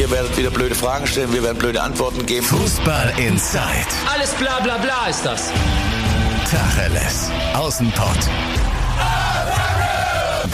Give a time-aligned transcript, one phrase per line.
[0.00, 2.46] Ihr werdet wieder blöde Fragen stellen, wir werden blöde Antworten geben.
[2.46, 3.60] Fußball Inside.
[4.10, 5.52] Alles bla bla bla ist das.
[6.50, 7.30] Tacheles.
[7.52, 8.30] Außenpott.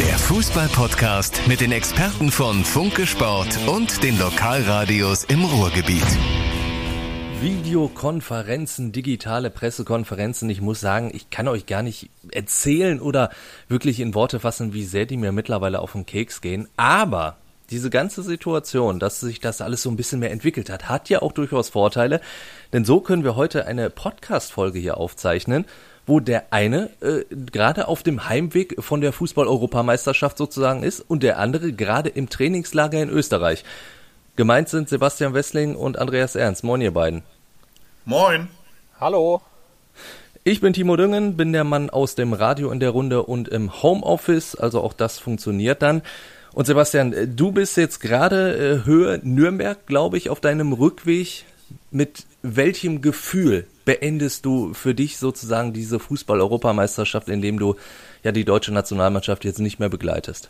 [0.00, 6.02] Der Fußball-Podcast mit den Experten von Funke Sport und den Lokalradios im Ruhrgebiet.
[7.40, 10.50] Videokonferenzen, digitale Pressekonferenzen.
[10.50, 13.30] Ich muss sagen, ich kann euch gar nicht erzählen oder
[13.68, 16.66] wirklich in Worte fassen, wie sehr die mir mittlerweile auf den Keks gehen.
[16.76, 17.36] Aber
[17.70, 21.22] diese ganze Situation, dass sich das alles so ein bisschen mehr entwickelt hat, hat ja
[21.22, 22.20] auch durchaus Vorteile.
[22.72, 25.64] Denn so können wir heute eine Podcast-Folge hier aufzeichnen,
[26.06, 31.38] wo der eine äh, gerade auf dem Heimweg von der Fußball-Europameisterschaft sozusagen ist und der
[31.38, 33.64] andere gerade im Trainingslager in Österreich.
[34.36, 36.62] Gemeint sind Sebastian Wessling und Andreas Ernst.
[36.62, 37.22] Moin, ihr beiden.
[38.04, 38.48] Moin.
[39.00, 39.40] Hallo.
[40.44, 43.82] Ich bin Timo Düngen, bin der Mann aus dem Radio in der Runde und im
[43.82, 46.02] Homeoffice, also auch das funktioniert dann.
[46.56, 51.44] Und Sebastian, du bist jetzt gerade äh, Höhe Nürnberg, glaube ich, auf deinem Rückweg.
[51.90, 57.76] Mit welchem Gefühl beendest du für dich sozusagen diese Fußball-Europameisterschaft, indem du
[58.22, 60.48] ja die deutsche Nationalmannschaft jetzt nicht mehr begleitest?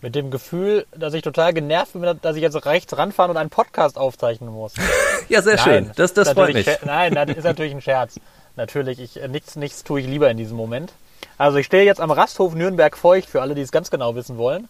[0.00, 3.50] Mit dem Gefühl, dass ich total genervt bin, dass ich jetzt rechts ranfahren und einen
[3.50, 4.74] Podcast aufzeichnen muss.
[5.28, 5.90] ja, sehr nein, schön.
[5.94, 6.66] Das, das freut mich.
[6.84, 8.18] Nein, das ist natürlich ein Scherz.
[8.56, 10.92] Natürlich, ich, äh, nichts, nichts tue ich lieber in diesem Moment.
[11.36, 14.36] Also ich stehe jetzt am Rasthof Nürnberg feucht, für alle, die es ganz genau wissen
[14.36, 14.66] wollen.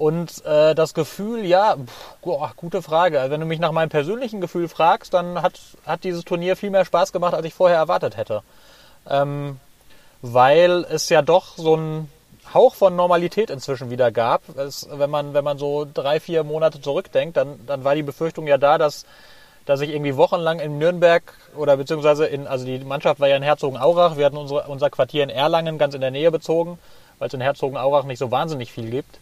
[0.00, 3.20] Und äh, das Gefühl, ja, pff, boah, gute Frage.
[3.20, 6.70] Also wenn du mich nach meinem persönlichen Gefühl fragst, dann hat, hat dieses Turnier viel
[6.70, 8.42] mehr Spaß gemacht, als ich vorher erwartet hätte.
[9.06, 9.60] Ähm,
[10.22, 12.10] weil es ja doch so ein
[12.54, 14.40] Hauch von Normalität inzwischen wieder gab.
[14.56, 18.46] Es, wenn, man, wenn man so drei, vier Monate zurückdenkt, dann, dann war die Befürchtung
[18.46, 19.04] ja da, dass,
[19.66, 23.42] dass ich irgendwie wochenlang in Nürnberg oder beziehungsweise in, also die Mannschaft war ja in
[23.42, 26.78] Herzogenaurach, wir hatten unsere, unser Quartier in Erlangen ganz in der Nähe bezogen,
[27.18, 29.18] weil es in Herzogenaurach nicht so wahnsinnig viel gibt.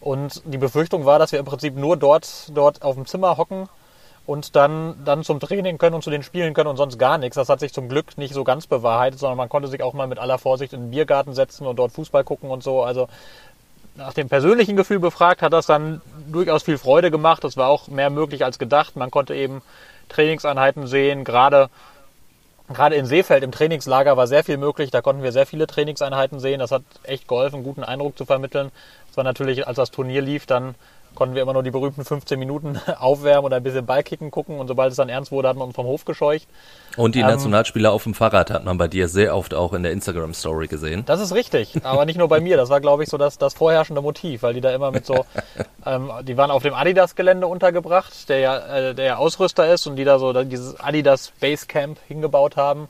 [0.00, 3.68] Und die Befürchtung war, dass wir im Prinzip nur dort, dort auf dem Zimmer hocken
[4.26, 7.36] und dann, dann zum Training können und zu den Spielen können und sonst gar nichts.
[7.36, 10.08] Das hat sich zum Glück nicht so ganz bewahrheitet, sondern man konnte sich auch mal
[10.08, 12.82] mit aller Vorsicht in den Biergarten setzen und dort Fußball gucken und so.
[12.82, 13.08] Also
[13.94, 17.44] nach dem persönlichen Gefühl befragt, hat das dann durchaus viel Freude gemacht.
[17.44, 18.96] Das war auch mehr möglich als gedacht.
[18.96, 19.62] Man konnte eben
[20.08, 21.24] Trainingseinheiten sehen.
[21.24, 21.70] Gerade,
[22.68, 24.90] gerade in Seefeld im Trainingslager war sehr viel möglich.
[24.90, 26.60] Da konnten wir sehr viele Trainingseinheiten sehen.
[26.60, 28.70] Das hat echt geholfen, einen guten Eindruck zu vermitteln.
[29.10, 30.74] Es war natürlich, als das Turnier lief, dann
[31.16, 34.68] konnten wir immer nur die berühmten 15 Minuten aufwärmen oder ein bisschen Ballkicken gucken und
[34.68, 36.46] sobald es dann ernst wurde, hat man uns vom Hof gescheucht.
[36.96, 39.82] Und die Ähm, Nationalspieler auf dem Fahrrad hat man bei dir sehr oft auch in
[39.82, 41.04] der Instagram-Story gesehen.
[41.06, 42.56] Das ist richtig, aber nicht nur bei mir.
[42.56, 45.24] Das war, glaube ich, so das, das vorherrschende Motiv, weil die da immer mit so,
[45.86, 49.96] ähm, die waren auf dem Adidas-Gelände untergebracht, der ja, äh, der ja Ausrüster ist und
[49.96, 52.88] die da so dieses Adidas Basecamp hingebaut haben,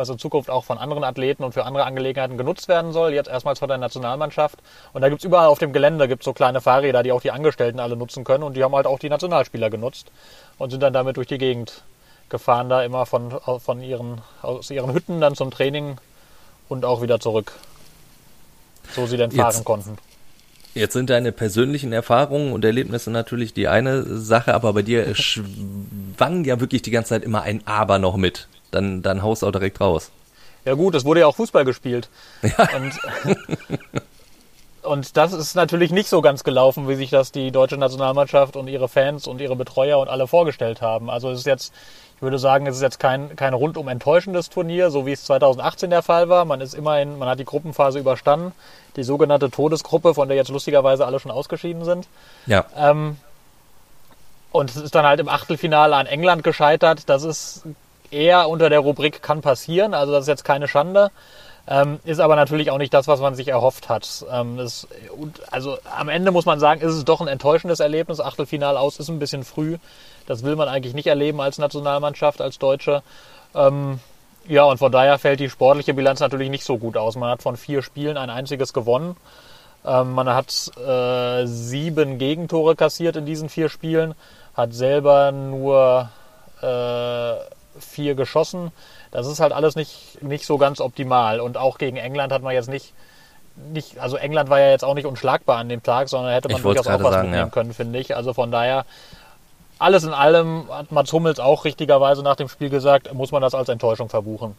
[0.00, 3.12] was in Zukunft auch von anderen Athleten und für andere Angelegenheiten genutzt werden soll.
[3.12, 4.58] Jetzt erstmals von der Nationalmannschaft.
[4.92, 7.78] Und da gibt's überall auf dem Gelände gibt's so kleine Fahrräder, die auch die Angestellten
[7.78, 10.10] alle nutzen können und die haben halt auch die Nationalspieler genutzt
[10.58, 11.82] und sind dann damit durch die Gegend
[12.30, 15.98] gefahren, da immer von, von ihren, aus ihren Hütten dann zum Training
[16.68, 17.52] und auch wieder zurück.
[18.94, 19.98] So sie denn fahren Jetzt- konnten.
[20.72, 26.44] Jetzt sind deine persönlichen Erfahrungen und Erlebnisse natürlich die eine Sache, aber bei dir schwang
[26.44, 28.46] ja wirklich die ganze Zeit immer ein Aber noch mit.
[28.70, 30.10] Dann, dann haust du auch direkt raus.
[30.64, 32.08] Ja gut, es wurde ja auch Fußball gespielt.
[32.42, 32.92] Und,
[34.82, 38.68] und das ist natürlich nicht so ganz gelaufen, wie sich das die deutsche Nationalmannschaft und
[38.68, 41.08] ihre Fans und ihre Betreuer und alle vorgestellt haben.
[41.08, 41.72] Also es ist jetzt,
[42.16, 45.88] ich würde sagen, es ist jetzt kein, kein rundum enttäuschendes Turnier, so wie es 2018
[45.88, 46.44] der Fall war.
[46.44, 48.52] Man ist immerhin, man hat die Gruppenphase überstanden.
[48.96, 52.08] Die sogenannte Todesgruppe, von der jetzt lustigerweise alle schon ausgeschieden sind.
[52.46, 52.66] Ja.
[52.76, 53.16] Ähm,
[54.52, 57.08] und es ist dann halt im Achtelfinale an England gescheitert.
[57.08, 57.62] Das ist
[58.10, 59.94] eher unter der Rubrik kann passieren.
[59.94, 61.10] Also das ist jetzt keine Schande.
[61.68, 64.24] Ähm, ist aber natürlich auch nicht das, was man sich erhofft hat.
[64.32, 64.58] Ähm,
[65.16, 68.20] und also am Ende muss man sagen, ist es doch ein enttäuschendes Erlebnis.
[68.20, 69.78] Achtelfinale aus ist ein bisschen früh.
[70.26, 73.02] Das will man eigentlich nicht erleben als Nationalmannschaft, als Deutsche.
[73.54, 74.00] Ähm,
[74.48, 77.14] ja, und von daher fällt die sportliche Bilanz natürlich nicht so gut aus.
[77.16, 79.16] Man hat von vier Spielen ein einziges gewonnen.
[79.84, 84.14] Ähm, man hat äh, sieben Gegentore kassiert in diesen vier Spielen,
[84.54, 86.10] hat selber nur
[86.62, 87.34] äh,
[87.78, 88.72] vier geschossen.
[89.10, 91.40] Das ist halt alles nicht, nicht so ganz optimal.
[91.40, 92.92] Und auch gegen England hat man jetzt nicht,
[93.72, 96.62] nicht, also England war ja jetzt auch nicht unschlagbar an dem Tag, sondern hätte man
[96.62, 97.52] durchaus auch was sagen, mitnehmen ja.
[97.52, 98.16] können, finde ich.
[98.16, 98.84] Also von daher,
[99.78, 103.54] alles in allem hat Mats Hummels auch richtigerweise nach dem Spiel gesagt, muss man das
[103.54, 104.54] als Enttäuschung verbuchen.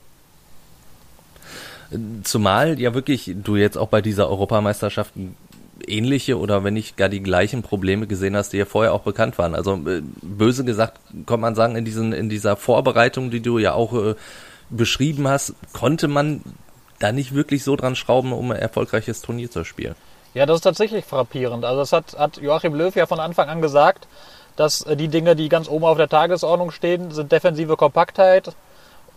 [2.24, 5.12] Zumal ja wirklich du jetzt auch bei dieser Europameisterschaft
[5.88, 9.38] ähnliche oder wenn nicht gar die gleichen Probleme gesehen hast, die ja vorher auch bekannt
[9.38, 9.56] waren.
[9.56, 13.74] Also äh, böse gesagt, kann man sagen, in diesen in dieser Vorbereitung, die du ja
[13.74, 14.16] auch äh,
[14.70, 16.42] beschrieben hast, konnte man
[17.00, 19.96] da nicht wirklich so dran schrauben, um ein erfolgreiches Turnier zu spielen.
[20.34, 21.66] Ja, das ist tatsächlich frappierend.
[21.66, 24.08] Also das hat, hat Joachim Löw ja von Anfang an gesagt,
[24.56, 28.54] dass äh, die Dinge, die ganz oben auf der Tagesordnung stehen, sind defensive Kompaktheit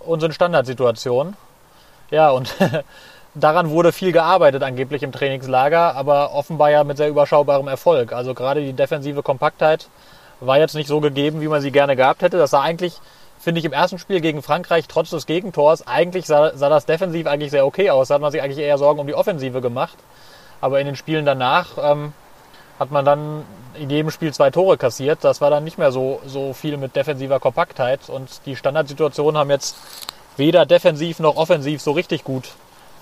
[0.00, 1.36] und sind Standardsituationen.
[2.10, 2.54] Ja, und
[3.34, 8.12] daran wurde viel gearbeitet angeblich im Trainingslager, aber offenbar ja mit sehr überschaubarem Erfolg.
[8.12, 9.88] Also gerade die defensive Kompaktheit
[10.40, 12.38] war jetzt nicht so gegeben, wie man sie gerne gehabt hätte.
[12.38, 12.94] Das sah eigentlich,
[13.38, 17.26] finde ich, im ersten Spiel gegen Frankreich trotz des Gegentors, eigentlich sah, sah das defensiv
[17.26, 18.08] eigentlich sehr okay aus.
[18.08, 19.96] Da hat man sich eigentlich eher Sorgen um die Offensive gemacht.
[20.60, 22.12] Aber in den Spielen danach ähm,
[22.78, 23.44] hat man dann
[23.74, 25.18] in jedem Spiel zwei Tore kassiert.
[25.22, 28.08] Das war dann nicht mehr so, so viel mit defensiver Kompaktheit.
[28.08, 29.76] Und die Standardsituationen haben jetzt
[30.36, 32.54] weder defensiv noch offensiv so richtig gut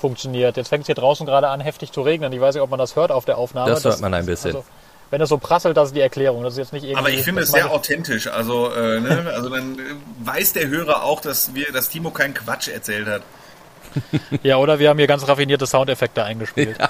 [0.03, 0.57] funktioniert.
[0.57, 2.33] Jetzt fängt es hier draußen gerade an, heftig zu regnen.
[2.33, 3.71] Ich weiß nicht, ob man das hört auf der Aufnahme.
[3.71, 4.57] Das hört man ein bisschen.
[4.57, 4.65] Also,
[5.11, 6.43] wenn es so prasselt, das ist die Erklärung.
[6.43, 6.99] Das ist jetzt nicht irgendwie.
[6.99, 8.27] Aber ich finde es sehr authentisch.
[8.27, 9.33] Also, äh, ne?
[9.35, 9.83] also dann äh,
[10.25, 13.23] weiß der Hörer auch, dass wir, dass Timo keinen Quatsch erzählt hat.
[14.43, 16.79] Ja, oder wir haben hier ganz raffinierte Soundeffekte eingespielt.
[16.79, 16.89] Ja,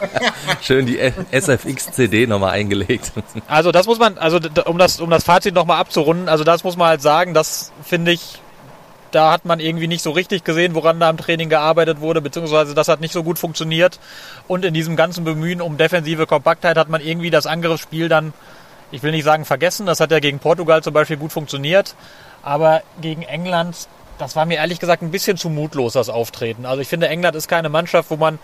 [0.63, 1.01] schön die
[1.33, 3.11] SFX-CD nochmal eingelegt.
[3.49, 6.77] Also das muss man, also um das, um das Fazit nochmal abzurunden, also das muss
[6.77, 8.41] man halt sagen, das finde ich
[9.13, 12.75] da hat man irgendwie nicht so richtig gesehen, woran da im Training gearbeitet wurde, beziehungsweise
[12.75, 14.01] das hat nicht so gut funktioniert.
[14.49, 18.33] Und in diesem ganzen Bemühen um defensive Kompaktheit hat man irgendwie das Angriffsspiel dann,
[18.91, 21.95] ich will nicht sagen vergessen, das hat ja gegen Portugal zum Beispiel gut funktioniert,
[22.43, 23.89] aber gegen England
[24.23, 26.65] das war mir ehrlich gesagt ein bisschen zu mutlos, das Auftreten.
[26.65, 28.39] Also ich finde, England ist keine Mannschaft, wo man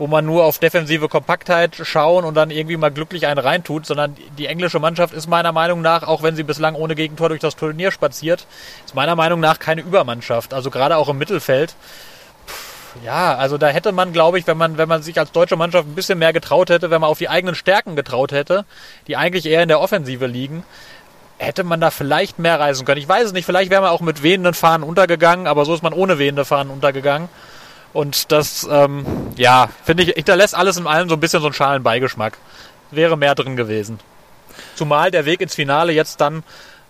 [0.00, 4.16] wo man nur auf defensive Kompaktheit schauen und dann irgendwie mal glücklich einen reintut, sondern
[4.38, 7.54] die englische Mannschaft ist meiner Meinung nach, auch wenn sie bislang ohne Gegentor durch das
[7.54, 8.46] Turnier spaziert,
[8.86, 10.54] ist meiner Meinung nach keine Übermannschaft.
[10.54, 11.74] Also gerade auch im Mittelfeld.
[13.04, 15.86] Ja, also da hätte man, glaube ich, wenn man, wenn man sich als deutsche Mannschaft
[15.86, 18.64] ein bisschen mehr getraut hätte, wenn man auf die eigenen Stärken getraut hätte,
[19.06, 20.64] die eigentlich eher in der Offensive liegen,
[21.36, 23.02] hätte man da vielleicht mehr reisen können.
[23.02, 25.82] Ich weiß es nicht, vielleicht wäre man auch mit wehenden Fahnen untergegangen, aber so ist
[25.82, 27.28] man ohne wehende Fahnen untergegangen.
[27.92, 29.04] Und das, ähm,
[29.36, 32.38] ja, finde ich, hinterlässt alles in allem so ein bisschen so einen schalen Beigeschmack.
[32.90, 33.98] Wäre mehr drin gewesen.
[34.76, 36.42] Zumal der Weg ins Finale jetzt dann,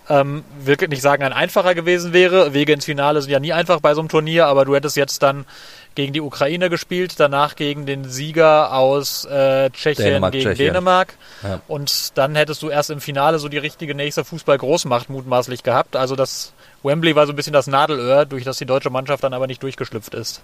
[0.09, 2.53] ähm, will nicht sagen, ein einfacher gewesen wäre.
[2.53, 5.23] Wege ins Finale sind ja nie einfach bei so einem Turnier, aber du hättest jetzt
[5.23, 5.47] dann
[5.95, 10.67] gegen die Ukraine gespielt, danach gegen den Sieger aus äh, Tschechien Dänemark, gegen Tschechien.
[10.73, 11.15] Dänemark.
[11.43, 11.61] Ja.
[11.69, 15.97] Und dann hättest du erst im Finale so die richtige nächste Fußball-Großmacht mutmaßlich gehabt.
[15.97, 19.35] Also das Wembley war so ein bisschen das Nadelöhr, durch das die deutsche Mannschaft dann
[19.35, 20.43] aber nicht durchgeschlüpft ist.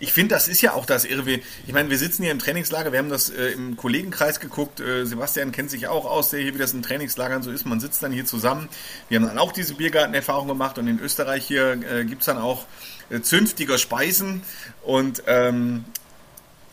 [0.00, 1.40] Ich finde, das ist ja auch das Irrwe.
[1.66, 4.78] Ich meine, wir sitzen hier im Trainingslager, wir haben das äh, im Kollegenkreis geguckt.
[4.78, 7.66] Äh, Sebastian kennt sich auch aus, der hier, wie das in Trainingslagern so ist.
[7.66, 8.68] Man sitzt dann hier zusammen.
[9.08, 12.38] Wir haben dann auch diese Biergartenerfahrung gemacht und in Österreich hier äh, gibt es dann
[12.38, 12.66] auch
[13.10, 14.42] äh, zünftiger Speisen.
[14.84, 15.84] Und ähm,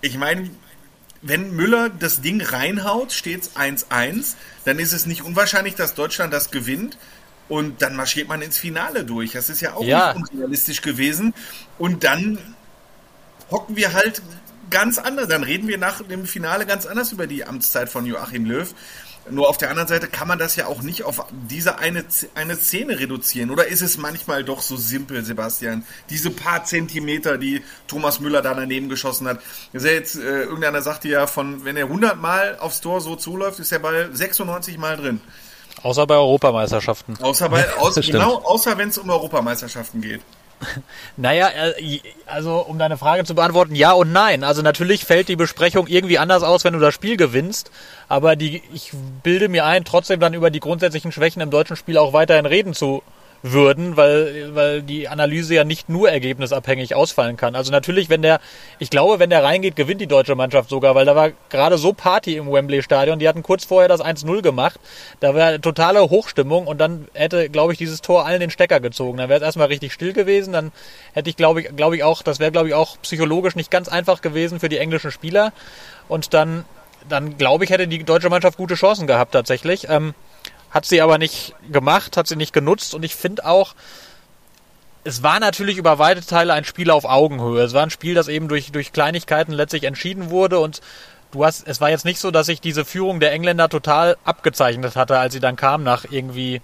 [0.02, 0.52] ich meine,
[1.24, 4.36] wenn Müller das Ding reinhaut, steht es 1-1,
[4.66, 6.98] dann ist es nicht unwahrscheinlich, dass Deutschland das gewinnt.
[7.48, 9.32] Und dann marschiert man ins Finale durch.
[9.32, 10.14] Das ist ja auch ja.
[10.14, 11.34] nicht unrealistisch gewesen.
[11.78, 12.40] Und dann
[13.52, 14.22] hocken wir halt
[14.70, 15.28] ganz anders.
[15.28, 18.74] Dann reden wir nach dem Finale ganz anders über die Amtszeit von Joachim Löw.
[19.28, 22.06] Nur auf der anderen Seite kann man das ja auch nicht auf diese eine,
[22.36, 23.50] eine Szene reduzieren.
[23.50, 25.84] Oder ist es manchmal doch so simpel, Sebastian?
[26.12, 29.40] Diese paar Zentimeter, die Thomas Müller da daneben geschossen hat.
[29.74, 33.60] Ja jetzt, äh, irgendeiner sagte ja von, wenn er 100 Mal aufs Tor so zuläuft,
[33.60, 35.22] ist der Ball 96 Mal drin.
[35.82, 37.18] Außer bei Europameisterschaften.
[37.20, 40.22] Außer bei, aus, genau, außer wenn es um Europameisterschaften geht.
[41.18, 44.44] Naja, äh, also um deine Frage zu beantworten, ja und nein.
[44.44, 47.72] Also natürlich fällt die Besprechung irgendwie anders aus, wenn du das Spiel gewinnst,
[48.08, 48.92] aber die, ich
[49.24, 52.74] bilde mir ein, trotzdem dann über die grundsätzlichen Schwächen im deutschen Spiel auch weiterhin reden
[52.74, 53.04] zu
[53.44, 57.56] würden, weil, weil die Analyse ja nicht nur ergebnisabhängig ausfallen kann.
[57.56, 58.40] Also natürlich, wenn der,
[58.80, 61.94] ich glaube, wenn der reingeht, gewinnt die deutsche Mannschaft sogar, weil da war gerade so
[61.94, 63.20] Party im Wembley-Stadion.
[63.20, 64.80] Die hatten kurz vorher das 1-0 gemacht.
[65.20, 69.18] Da war totale Hochstimmung und dann hätte, glaube ich, dieses Tor allen den Stecker gezogen.
[69.18, 70.52] Dann wäre es erstmal richtig still gewesen.
[70.52, 70.72] Dann
[71.14, 73.88] hätte ich, glaube ich, glaube ich auch, das wäre, glaube ich, auch psychologisch nicht ganz
[73.88, 75.54] einfach gewesen für die englischen Spieler.
[76.08, 76.66] Und dann,
[77.08, 79.88] dann glaube ich, hätte die deutsche Mannschaft gute Chancen gehabt tatsächlich.
[79.90, 80.16] Ähm,
[80.76, 83.76] hat sie aber nicht gemacht, hat sie nicht genutzt und ich finde auch,
[85.06, 87.64] es war natürlich über weite Teile ein Spiel auf Augenhöhe.
[87.64, 90.82] Es war ein Spiel, das eben durch, durch Kleinigkeiten letztlich entschieden wurde und
[91.32, 94.98] du hast, es war jetzt nicht so, dass sich diese Führung der Engländer total abgezeichnet
[94.98, 96.56] hatte, als sie dann kam nach irgendwie,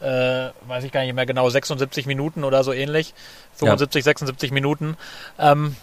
[0.00, 3.12] äh, weiß ich gar nicht mehr genau, 76 Minuten oder so ähnlich.
[3.56, 4.04] 75, ja.
[4.04, 4.96] 76 Minuten.
[5.36, 5.74] Ähm,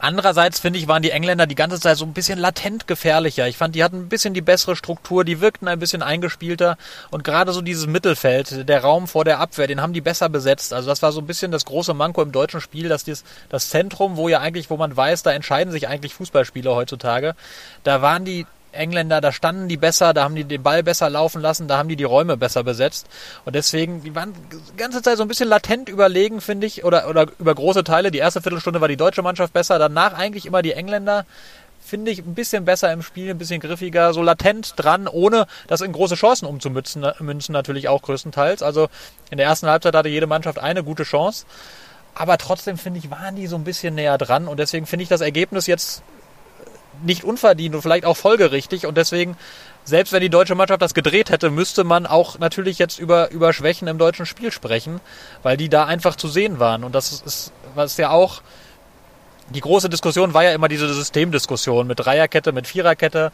[0.00, 3.46] Andererseits finde ich, waren die Engländer die ganze Zeit so ein bisschen latent gefährlicher.
[3.48, 6.78] Ich fand, die hatten ein bisschen die bessere Struktur, die wirkten ein bisschen eingespielter
[7.10, 10.72] und gerade so dieses Mittelfeld, der Raum vor der Abwehr, den haben die besser besetzt.
[10.72, 13.68] Also das war so ein bisschen das große Manko im deutschen Spiel, dass dies, das
[13.68, 17.34] Zentrum, wo ja eigentlich, wo man weiß, da entscheiden sich eigentlich Fußballspieler heutzutage,
[17.84, 21.40] da waren die Engländer, da standen die besser, da haben die den Ball besser laufen
[21.40, 23.06] lassen, da haben die die Räume besser besetzt.
[23.44, 27.08] Und deswegen, die waren die ganze Zeit so ein bisschen latent überlegen, finde ich, oder,
[27.08, 28.10] oder über große Teile.
[28.10, 31.26] Die erste Viertelstunde war die deutsche Mannschaft besser, danach eigentlich immer die Engländer.
[31.80, 35.80] finde ich, ein bisschen besser im Spiel, ein bisschen griffiger, so latent dran, ohne das
[35.80, 38.62] in große Chancen umzumünzen, münzen natürlich auch größtenteils.
[38.62, 38.88] Also
[39.30, 41.46] in der ersten Halbzeit hatte jede Mannschaft eine gute Chance.
[42.14, 45.08] Aber trotzdem finde ich, waren die so ein bisschen näher dran und deswegen finde ich
[45.08, 46.02] das Ergebnis jetzt
[47.02, 49.36] nicht unverdient und vielleicht auch folgerichtig und deswegen,
[49.84, 53.52] selbst wenn die deutsche Mannschaft das gedreht hätte, müsste man auch natürlich jetzt über, über
[53.52, 55.00] Schwächen im deutschen Spiel sprechen,
[55.42, 58.42] weil die da einfach zu sehen waren und das ist, was ja auch,
[59.50, 63.32] die große Diskussion war ja immer diese Systemdiskussion mit Dreierkette, mit Viererkette.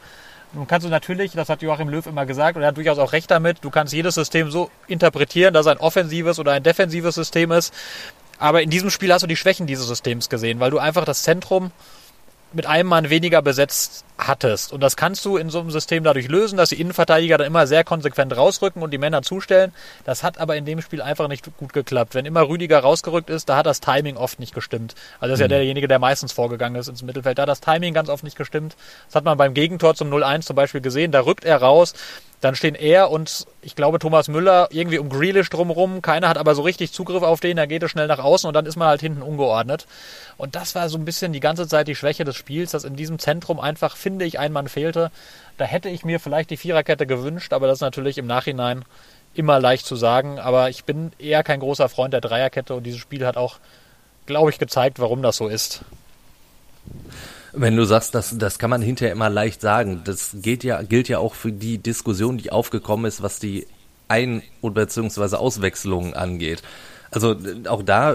[0.52, 3.12] Nun kannst du natürlich, das hat Joachim Löw immer gesagt, und er hat durchaus auch
[3.12, 7.52] recht damit, du kannst jedes System so interpretieren, dass ein offensives oder ein defensives System
[7.52, 7.75] ist.
[8.38, 11.23] Aber in diesem Spiel hast du die Schwächen dieses Systems gesehen, weil du einfach das
[11.23, 11.70] Zentrum
[12.56, 14.72] mit einem Mann weniger besetzt hattest.
[14.72, 17.66] Und das kannst du in so einem System dadurch lösen, dass die Innenverteidiger dann immer
[17.66, 19.72] sehr konsequent rausrücken und die Männer zustellen.
[20.04, 22.14] Das hat aber in dem Spiel einfach nicht gut geklappt.
[22.14, 24.94] Wenn immer Rüdiger rausgerückt ist, da hat das Timing oft nicht gestimmt.
[25.20, 25.50] Also das ist ja mhm.
[25.50, 27.38] derjenige, der meistens vorgegangen ist ins Mittelfeld.
[27.38, 28.75] Da hat das Timing ganz oft nicht gestimmt.
[29.06, 31.12] Das hat man beim Gegentor zum 0-1 zum Beispiel gesehen.
[31.12, 31.92] Da rückt er raus,
[32.40, 36.02] dann stehen er und ich glaube Thomas Müller irgendwie um Grealish drumherum.
[36.02, 37.57] Keiner hat aber so richtig Zugriff auf den.
[37.57, 39.87] Da geht es schnell nach außen und dann ist man halt hinten ungeordnet.
[40.37, 42.95] Und das war so ein bisschen die ganze Zeit die Schwäche des Spiels, dass in
[42.95, 45.11] diesem Zentrum einfach, finde ich, ein Mann fehlte.
[45.57, 48.85] Da hätte ich mir vielleicht die Viererkette gewünscht, aber das ist natürlich im Nachhinein
[49.35, 50.38] immer leicht zu sagen.
[50.38, 53.57] Aber ich bin eher kein großer Freund der Dreierkette und dieses Spiel hat auch,
[54.26, 55.85] glaube ich, gezeigt, warum das so ist.
[57.58, 61.08] Wenn du sagst, das, das kann man hinterher immer leicht sagen, das geht ja, gilt
[61.08, 63.66] ja auch für die Diskussion, die aufgekommen ist, was die
[64.08, 66.62] Ein- oder beziehungsweise Auswechslungen angeht.
[67.10, 67.34] Also
[67.68, 68.14] auch da,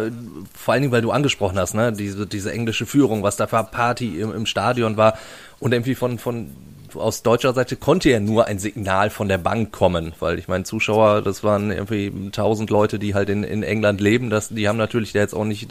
[0.53, 3.63] vor allen Dingen, weil du angesprochen hast, ne, diese, diese englische Führung, was da für
[3.63, 5.17] Party im, im Stadion war.
[5.59, 6.51] Und irgendwie von, von
[6.93, 10.65] aus deutscher Seite konnte ja nur ein Signal von der Bank kommen, weil ich meine,
[10.65, 14.77] Zuschauer, das waren irgendwie tausend Leute, die halt in, in England leben, das, die haben
[14.77, 15.69] natürlich da jetzt auch nicht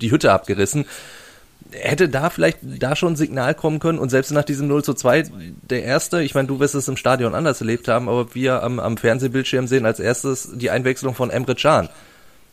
[0.00, 0.84] die Hütte abgerissen
[1.72, 4.94] hätte da vielleicht da schon ein Signal kommen können und selbst nach diesem 0 zu
[4.94, 5.24] 2
[5.68, 8.78] der erste, ich meine, du wirst es im Stadion anders erlebt haben, aber wir am,
[8.78, 11.88] am Fernsehbildschirm sehen als erstes die Einwechslung von Emre Can.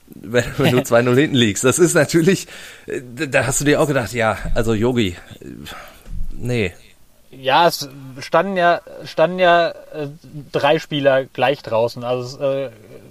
[0.07, 1.63] Wenn, wenn du 2-0 hinten liegst.
[1.63, 2.47] Das ist natürlich,
[2.87, 5.15] da hast du dir auch gedacht, ja, also Yogi,
[6.31, 6.73] nee.
[7.29, 10.07] Ja, es standen ja, standen ja äh,
[10.51, 12.03] drei Spieler gleich draußen.
[12.03, 12.69] Also äh,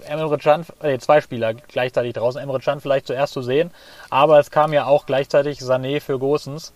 [0.09, 2.41] Emre Can, äh, zwei Spieler gleichzeitig draußen.
[2.41, 3.71] Emre Can vielleicht zuerst zu sehen,
[4.09, 6.73] aber es kam ja auch gleichzeitig Sané für Gosens.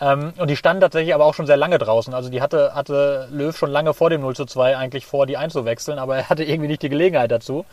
[0.00, 2.14] Ähm, und die standen tatsächlich aber auch schon sehr lange draußen.
[2.14, 5.36] Also die hatte, hatte Löw schon lange vor dem 0 zu 2 eigentlich vor, die
[5.36, 7.64] einzuwechseln, aber er hatte irgendwie nicht die Gelegenheit dazu,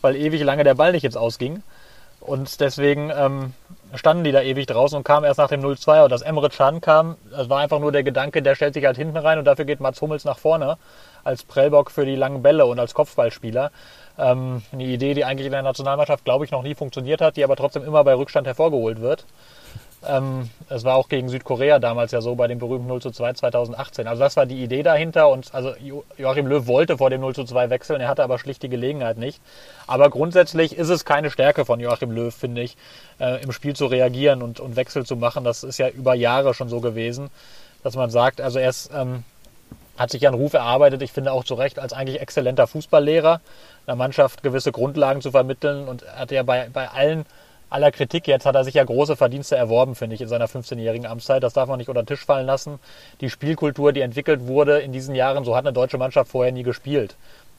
[0.00, 1.62] weil ewig lange der Ball nicht jetzt ausging.
[2.20, 3.54] Und deswegen ähm,
[3.94, 6.04] standen die da ewig draußen und kamen erst nach dem 0-2.
[6.04, 8.96] Und dass Emre Can kam, das war einfach nur der Gedanke, der stellt sich halt
[8.96, 10.78] hinten rein und dafür geht Mats Hummels nach vorne
[11.24, 13.70] als Prellbock für die langen Bälle und als Kopfballspieler.
[14.18, 17.44] Ähm, eine Idee, die eigentlich in der Nationalmannschaft, glaube ich, noch nie funktioniert hat, die
[17.44, 19.24] aber trotzdem immer bei Rückstand hervorgeholt wird.
[20.06, 23.34] Ähm, es war auch gegen Südkorea damals ja so bei dem berühmten 0 zu 2
[23.34, 24.08] 2018.
[24.08, 25.74] Also das war die Idee dahinter und also
[26.18, 29.16] Joachim Löw wollte vor dem 0 zu 2 wechseln, er hatte aber schlicht die Gelegenheit
[29.16, 29.40] nicht.
[29.86, 32.76] Aber grundsätzlich ist es keine Stärke von Joachim Löw, finde ich,
[33.20, 35.44] äh, im Spiel zu reagieren und, und Wechsel zu machen.
[35.44, 37.30] Das ist ja über Jahre schon so gewesen,
[37.84, 39.22] dass man sagt, also er ist, ähm,
[39.96, 43.40] hat sich ja einen Ruf erarbeitet, ich finde auch zu Recht, als eigentlich exzellenter Fußballlehrer
[43.86, 47.26] einer Mannschaft gewisse Grundlagen zu vermitteln und hat ja bei, bei allen
[47.72, 51.06] aller Kritik jetzt hat er sich ja große Verdienste erworben, finde ich, in seiner 15-jährigen
[51.06, 51.42] Amtszeit.
[51.42, 52.78] Das darf man nicht unter den Tisch fallen lassen.
[53.20, 56.62] Die Spielkultur, die entwickelt wurde in diesen Jahren, so hat eine deutsche Mannschaft vorher nie
[56.62, 57.16] gespielt.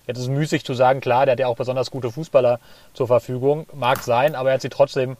[0.08, 2.60] Jetzt ist es müßig zu sagen, klar, der hat ja auch besonders gute Fußballer
[2.93, 5.15] zur Verfügung, mag sein, aber er hat sie trotzdem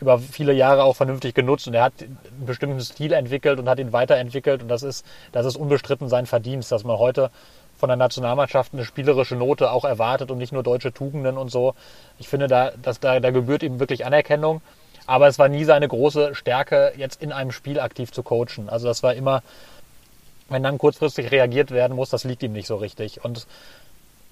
[0.00, 3.78] über viele Jahre auch vernünftig genutzt und er hat einen bestimmten Stil entwickelt und hat
[3.78, 7.30] ihn weiterentwickelt und das ist, das ist unbestritten sein Verdienst, dass man heute
[7.78, 11.74] von der Nationalmannschaft eine spielerische Note auch erwartet und nicht nur deutsche Tugenden und so.
[12.18, 14.62] Ich finde, da, dass da, da gebührt ihm wirklich Anerkennung.
[15.06, 18.68] Aber es war nie seine große Stärke, jetzt in einem Spiel aktiv zu coachen.
[18.68, 19.42] Also das war immer,
[20.48, 23.24] wenn dann kurzfristig reagiert werden muss, das liegt ihm nicht so richtig.
[23.24, 23.46] Und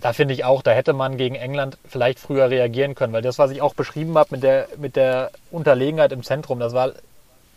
[0.00, 3.38] da finde ich auch, da hätte man gegen England vielleicht früher reagieren können, weil das,
[3.38, 6.92] was ich auch beschrieben habe mit der, mit der Unterlegenheit im Zentrum, das war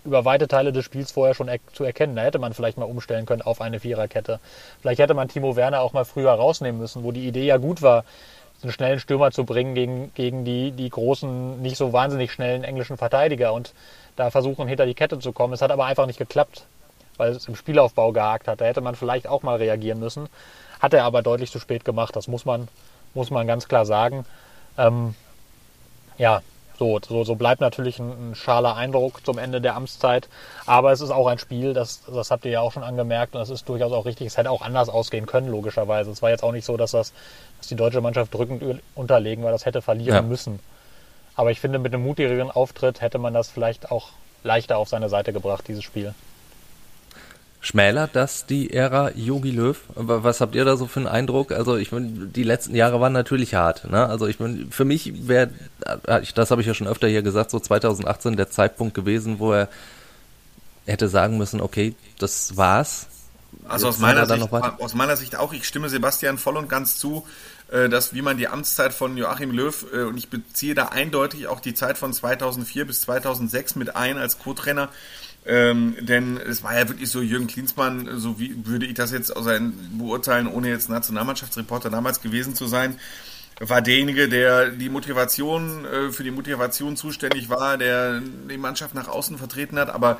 [0.08, 2.16] über weite Teile des Spiels vorher schon er zu erkennen.
[2.16, 4.40] Da hätte man vielleicht mal umstellen können auf eine Viererkette.
[4.82, 7.82] Vielleicht hätte man Timo Werner auch mal früher rausnehmen müssen, wo die Idee ja gut
[7.82, 8.06] war,
[8.64, 12.98] einen schnellen Stürmer zu bringen gegen, gegen die, die großen, nicht so wahnsinnig schnellen englischen
[12.98, 13.74] Verteidiger und
[14.16, 15.54] da versuchen, hinter die Kette zu kommen.
[15.54, 16.66] Es hat aber einfach nicht geklappt,
[17.18, 18.62] weil es im Spielaufbau gehakt hat.
[18.62, 20.28] Da hätte man vielleicht auch mal reagieren müssen.
[20.80, 22.16] Hat er aber deutlich zu spät gemacht.
[22.16, 22.68] Das muss man,
[23.14, 24.26] muss man ganz klar sagen.
[24.78, 25.14] Ähm,
[26.18, 26.42] ja,
[26.78, 30.30] so, so, so bleibt natürlich ein, ein schaler Eindruck zum Ende der Amtszeit.
[30.66, 33.40] Aber es ist auch ein Spiel, das, das habt ihr ja auch schon angemerkt und
[33.40, 34.28] das ist durchaus auch richtig.
[34.28, 36.12] Es hätte auch anders ausgehen können, logischerweise.
[36.12, 37.14] Es war jetzt auch nicht so, dass, das,
[37.58, 40.22] dass die deutsche Mannschaft drückend unterlegen war, das hätte verlieren ja.
[40.22, 40.60] müssen.
[41.36, 44.10] Aber ich finde, mit einem mutigeren Auftritt hätte man das vielleicht auch
[44.44, 46.14] leichter auf seine Seite gebracht, dieses Spiel.
[47.68, 49.78] Schmälert das die Ära Yogi Löw?
[49.94, 51.52] Was habt ihr da so für einen Eindruck?
[51.52, 53.92] Also ich meine, die letzten Jahre waren natürlich hart.
[53.92, 54.08] Ne?
[54.08, 55.50] Also ich meine, für mich wäre,
[56.34, 59.68] das habe ich ja schon öfter hier gesagt, so 2018 der Zeitpunkt gewesen, wo er
[60.86, 63.08] hätte sagen müssen, okay, das war's.
[63.68, 67.28] Also aus meiner, Sicht, aus meiner Sicht auch, ich stimme Sebastian voll und ganz zu,
[67.70, 71.48] äh, dass wie man die Amtszeit von Joachim Löw, äh, und ich beziehe da eindeutig
[71.48, 74.88] auch die Zeit von 2004 bis 2006 mit ein als Co-Trainer,
[75.48, 79.34] ähm, denn es war ja wirklich so, Jürgen Klinsmann, so wie würde ich das jetzt
[79.94, 83.00] beurteilen, ohne jetzt Nationalmannschaftsreporter damals gewesen zu sein,
[83.60, 89.08] war derjenige, der die Motivation, äh, für die Motivation zuständig war, der die Mannschaft nach
[89.08, 90.20] außen vertreten hat, aber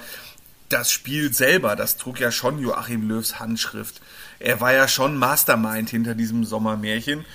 [0.70, 4.02] das Spiel selber, das trug ja schon Joachim Löws Handschrift.
[4.40, 7.26] Er war ja schon Mastermind hinter diesem Sommermärchen.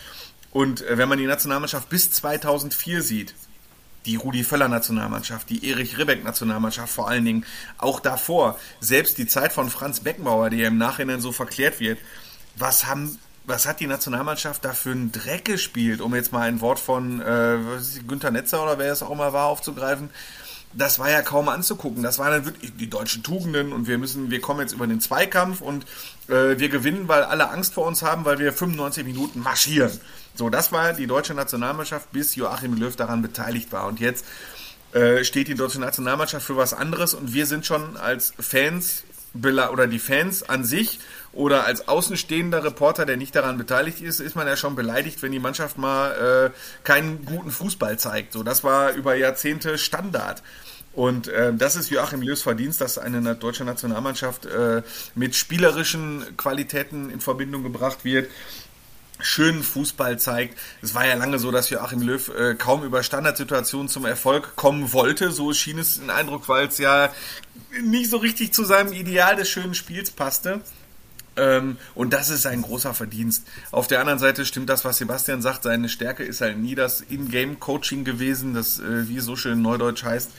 [0.50, 3.34] Und äh, wenn man die Nationalmannschaft bis 2004 sieht,
[4.06, 7.46] die Rudi Völler Nationalmannschaft, die Erich Ribbeck Nationalmannschaft vor allen Dingen,
[7.78, 11.98] auch davor, selbst die Zeit von Franz Beckenbauer, die ja im Nachhinein so verklärt wird,
[12.56, 16.60] was haben was hat die Nationalmannschaft da für einen Dreck gespielt, um jetzt mal ein
[16.60, 17.58] Wort von äh,
[18.06, 20.10] Günther Netzer oder wer es auch immer war aufzugreifen?
[20.74, 22.02] das war ja kaum anzugucken.
[22.02, 25.00] Das waren dann wirklich die deutschen Tugenden und wir müssen, wir kommen jetzt über den
[25.00, 25.84] Zweikampf und
[26.28, 29.92] äh, wir gewinnen, weil alle Angst vor uns haben, weil wir 95 Minuten marschieren.
[30.34, 33.86] So, das war die deutsche Nationalmannschaft, bis Joachim Löw daran beteiligt war.
[33.86, 34.24] Und jetzt
[34.92, 39.86] äh, steht die deutsche Nationalmannschaft für was anderes und wir sind schon als Fans oder
[39.86, 40.98] die Fans an sich
[41.32, 45.32] oder als außenstehender Reporter, der nicht daran beteiligt ist, ist man ja schon beleidigt, wenn
[45.32, 48.34] die Mannschaft mal äh, keinen guten Fußball zeigt.
[48.34, 50.42] So, das war über Jahrzehnte Standard.
[50.92, 54.82] Und äh, das ist Joachim Löws Verdienst, dass eine deutsche Nationalmannschaft äh,
[55.14, 58.28] mit spielerischen Qualitäten in Verbindung gebracht wird
[59.22, 60.58] schönen Fußball zeigt.
[60.82, 64.92] Es war ja lange so, dass Joachim Löw äh, kaum über Standardsituationen zum Erfolg kommen
[64.92, 65.30] wollte.
[65.30, 67.12] So schien es ein Eindruck, weil es ja
[67.82, 70.60] nicht so richtig zu seinem Ideal des schönen Spiels passte.
[71.36, 73.46] Ähm, und das ist ein großer Verdienst.
[73.70, 75.62] Auf der anderen Seite stimmt das, was Sebastian sagt.
[75.62, 80.30] Seine Stärke ist halt nie das In-Game-Coaching gewesen, das äh, wie so schön neudeutsch heißt.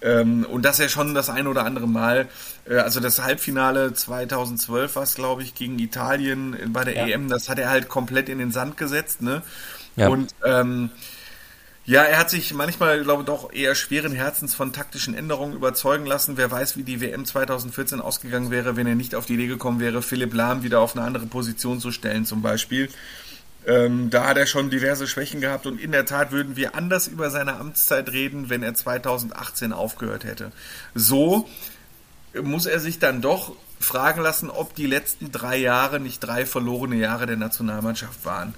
[0.00, 2.28] Ähm, und das ja schon das ein oder andere Mal.
[2.68, 7.06] Äh, also das Halbfinale 2012 war es, glaube ich, gegen Italien bei der ja.
[7.06, 7.28] EM.
[7.28, 9.22] Das hat er halt komplett in den Sand gesetzt.
[9.22, 9.42] Ne?
[9.96, 10.08] Ja.
[10.08, 10.90] Und ähm,
[11.88, 16.04] ja, er hat sich manchmal, glaube ich, doch eher schweren Herzens von taktischen Änderungen überzeugen
[16.04, 16.36] lassen.
[16.36, 19.80] Wer weiß, wie die WM 2014 ausgegangen wäre, wenn er nicht auf die Idee gekommen
[19.80, 22.90] wäre, Philipp Lahm wieder auf eine andere Position zu stellen, zum Beispiel.
[23.68, 27.06] Ähm, da hat er schon diverse Schwächen gehabt und in der Tat würden wir anders
[27.06, 30.52] über seine Amtszeit reden, wenn er 2018 aufgehört hätte.
[30.94, 31.46] So
[32.42, 36.96] muss er sich dann doch fragen lassen, ob die letzten drei Jahre nicht drei verlorene
[36.96, 38.54] Jahre der Nationalmannschaft waren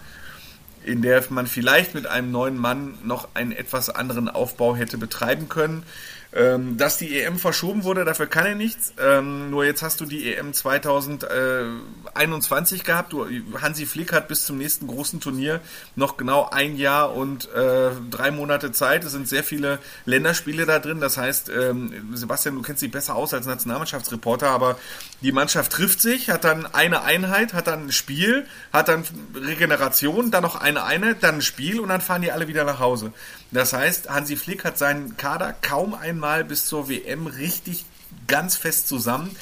[0.85, 5.49] in der man vielleicht mit einem neuen Mann noch einen etwas anderen Aufbau hätte betreiben
[5.49, 5.83] können.
[6.33, 8.93] Ähm, dass die EM verschoben wurde, dafür kann er nichts.
[9.01, 13.13] Ähm, nur jetzt hast du die EM 2021 gehabt.
[13.13, 13.27] Du,
[13.61, 15.61] Hansi Flick hat bis zum nächsten großen Turnier
[15.97, 19.03] noch genau ein Jahr und äh, drei Monate Zeit.
[19.03, 21.01] Es sind sehr viele Länderspiele da drin.
[21.01, 24.79] Das heißt, ähm, Sebastian, du kennst dich besser aus als Nationalmannschaftsreporter, aber
[25.23, 29.03] die Mannschaft trifft sich, hat dann eine Einheit, hat dann ein Spiel, hat dann
[29.35, 32.79] Regeneration, dann noch eine Einheit, dann ein Spiel und dann fahren die alle wieder nach
[32.79, 33.13] Hause.
[33.53, 37.85] Das heißt, Hansi Flick hat seinen Kader kaum einmal bis zur WM richtig
[38.27, 39.37] ganz fest zusammen.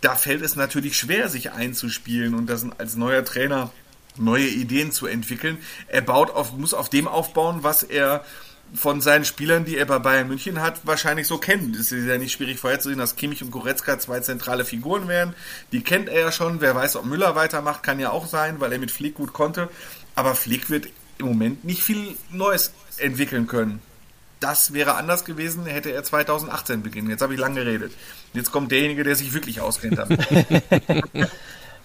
[0.00, 3.70] Da fällt es natürlich schwer, sich einzuspielen und das als neuer Trainer
[4.16, 5.58] neue Ideen zu entwickeln.
[5.86, 8.24] Er baut auf, muss auf dem aufbauen, was er
[8.74, 11.76] von seinen Spielern, die er bei Bayern München hat, wahrscheinlich so kennt.
[11.76, 15.34] Es ist ja nicht schwierig vorherzusehen, dass Kimmich und Goretzka zwei zentrale Figuren wären.
[15.72, 16.60] Die kennt er ja schon.
[16.60, 19.68] Wer weiß, ob Müller weitermacht, kann ja auch sein, weil er mit Flick gut konnte.
[20.14, 23.80] Aber Flick wird im Moment nicht viel Neues entwickeln können.
[24.40, 27.08] Das wäre anders gewesen, hätte er 2018 beginnen.
[27.10, 27.92] Jetzt habe ich lange geredet.
[28.32, 30.00] Jetzt kommt derjenige, der sich wirklich auskennt.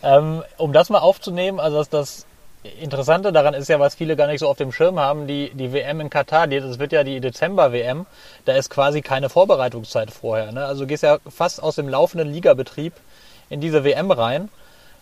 [0.04, 2.26] ähm, um das mal aufzunehmen, also das, das
[2.82, 5.72] Interessante daran ist ja, was viele gar nicht so auf dem Schirm haben, die, die
[5.72, 8.06] WM in Katar, das wird ja die Dezember-WM,
[8.46, 10.52] da ist quasi keine Vorbereitungszeit vorher.
[10.52, 10.66] Ne?
[10.66, 12.94] Also du gehst ja fast aus dem laufenden Ligabetrieb
[13.50, 14.50] in diese WM rein.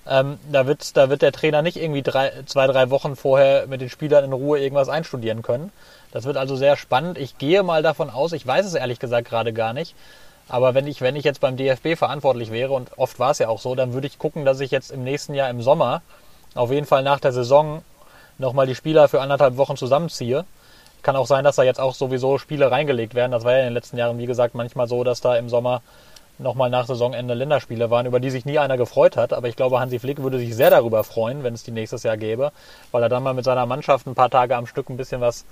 [0.07, 3.81] Ähm, da, wird, da wird der Trainer nicht irgendwie drei, zwei, drei Wochen vorher mit
[3.81, 5.71] den Spielern in Ruhe irgendwas einstudieren können.
[6.11, 7.17] Das wird also sehr spannend.
[7.17, 9.95] Ich gehe mal davon aus, ich weiß es ehrlich gesagt gerade gar nicht,
[10.47, 13.49] aber wenn ich, wenn ich jetzt beim DFB verantwortlich wäre, und oft war es ja
[13.49, 16.01] auch so, dann würde ich gucken, dass ich jetzt im nächsten Jahr im Sommer
[16.53, 17.81] auf jeden Fall nach der Saison
[18.37, 20.45] nochmal die Spieler für anderthalb Wochen zusammenziehe.
[21.01, 23.31] Kann auch sein, dass da jetzt auch sowieso Spiele reingelegt werden.
[23.31, 25.81] Das war ja in den letzten Jahren, wie gesagt, manchmal so, dass da im Sommer
[26.37, 29.33] nochmal nach Saisonende Länderspiele waren, über die sich nie einer gefreut hat.
[29.33, 32.17] Aber ich glaube, Hansi Flick würde sich sehr darüber freuen, wenn es die nächstes Jahr
[32.17, 32.51] gäbe,
[32.91, 35.45] weil er dann mal mit seiner Mannschaft ein paar Tage am Stück ein bisschen was,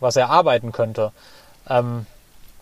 [0.00, 1.12] was erarbeiten könnte.
[1.68, 2.06] Ähm,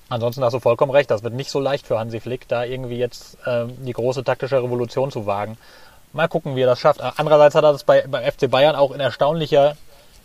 [0.09, 2.97] Ansonsten hast du vollkommen recht, das wird nicht so leicht für Hansi Flick, da irgendwie
[2.97, 5.59] jetzt ähm, die große taktische Revolution zu wagen.
[6.13, 7.01] Mal gucken, wie er das schafft.
[7.01, 9.77] Andererseits hat er das bei, beim FC Bayern auch in erstaunlicher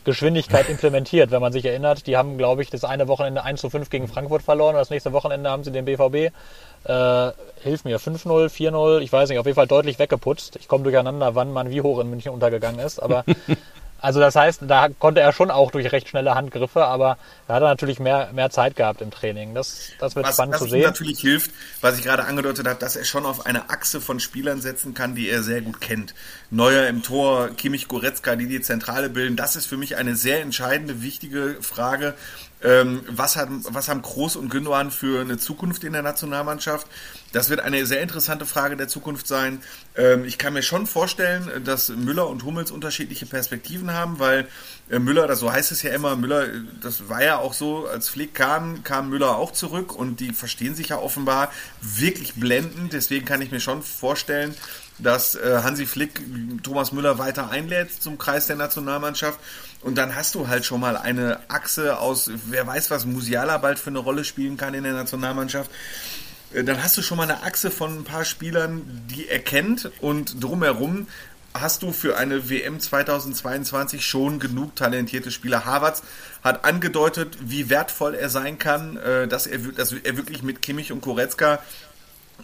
[0.03, 2.07] Geschwindigkeit implementiert, wenn man sich erinnert.
[2.07, 4.89] Die haben, glaube ich, das eine Wochenende 1 zu 5 gegen Frankfurt verloren und das
[4.89, 6.33] nächste Wochenende haben sie den BVB,
[6.85, 10.55] äh, hilf mir, 5-0, 4-0, ich weiß nicht, auf jeden Fall deutlich weggeputzt.
[10.55, 13.23] Ich komme durcheinander, wann man wie hoch in München untergegangen ist, aber
[14.01, 17.61] Also das heißt, da konnte er schon auch durch recht schnelle Handgriffe, aber da hat
[17.61, 19.53] er natürlich mehr, mehr Zeit gehabt im Training.
[19.53, 20.81] Das, das wird was, spannend zu sehen.
[20.81, 24.19] Was natürlich hilft, was ich gerade angedeutet habe, dass er schon auf eine Achse von
[24.19, 26.15] Spielern setzen kann, die er sehr gut kennt.
[26.49, 29.35] Neuer im Tor, Kimmich, Goretzka, die die Zentrale bilden.
[29.35, 32.15] Das ist für mich eine sehr entscheidende, wichtige Frage.
[32.63, 36.87] Ähm, was, hat, was haben Groß und Gündogan für eine Zukunft in der Nationalmannschaft?
[37.31, 39.61] Das wird eine sehr interessante Frage der Zukunft sein.
[39.95, 44.47] Ähm, ich kann mir schon vorstellen, dass Müller und Hummels unterschiedliche Perspektiven haben, weil
[44.99, 46.47] Müller, das so heißt es ja immer, Müller,
[46.81, 50.75] das war ja auch so, als Flick kam, kam Müller auch zurück und die verstehen
[50.75, 51.51] sich ja offenbar
[51.81, 52.91] wirklich blendend.
[52.93, 54.53] Deswegen kann ich mir schon vorstellen,
[54.99, 56.21] dass äh, Hansi Flick
[56.63, 59.39] Thomas Müller weiter einlädt zum Kreis der Nationalmannschaft.
[59.81, 63.79] Und dann hast du halt schon mal eine Achse aus, wer weiß, was Musiala bald
[63.79, 65.71] für eine Rolle spielen kann in der Nationalmannschaft.
[66.53, 69.91] Äh, dann hast du schon mal eine Achse von ein paar Spielern, die er kennt
[70.01, 71.07] und drumherum
[71.53, 75.65] hast du für eine WM 2022 schon genug talentierte Spieler.
[75.65, 76.03] Havertz
[76.43, 80.91] hat angedeutet, wie wertvoll er sein kann, äh, dass er, dass er wirklich mit Kimmich
[80.91, 81.59] und Koretzka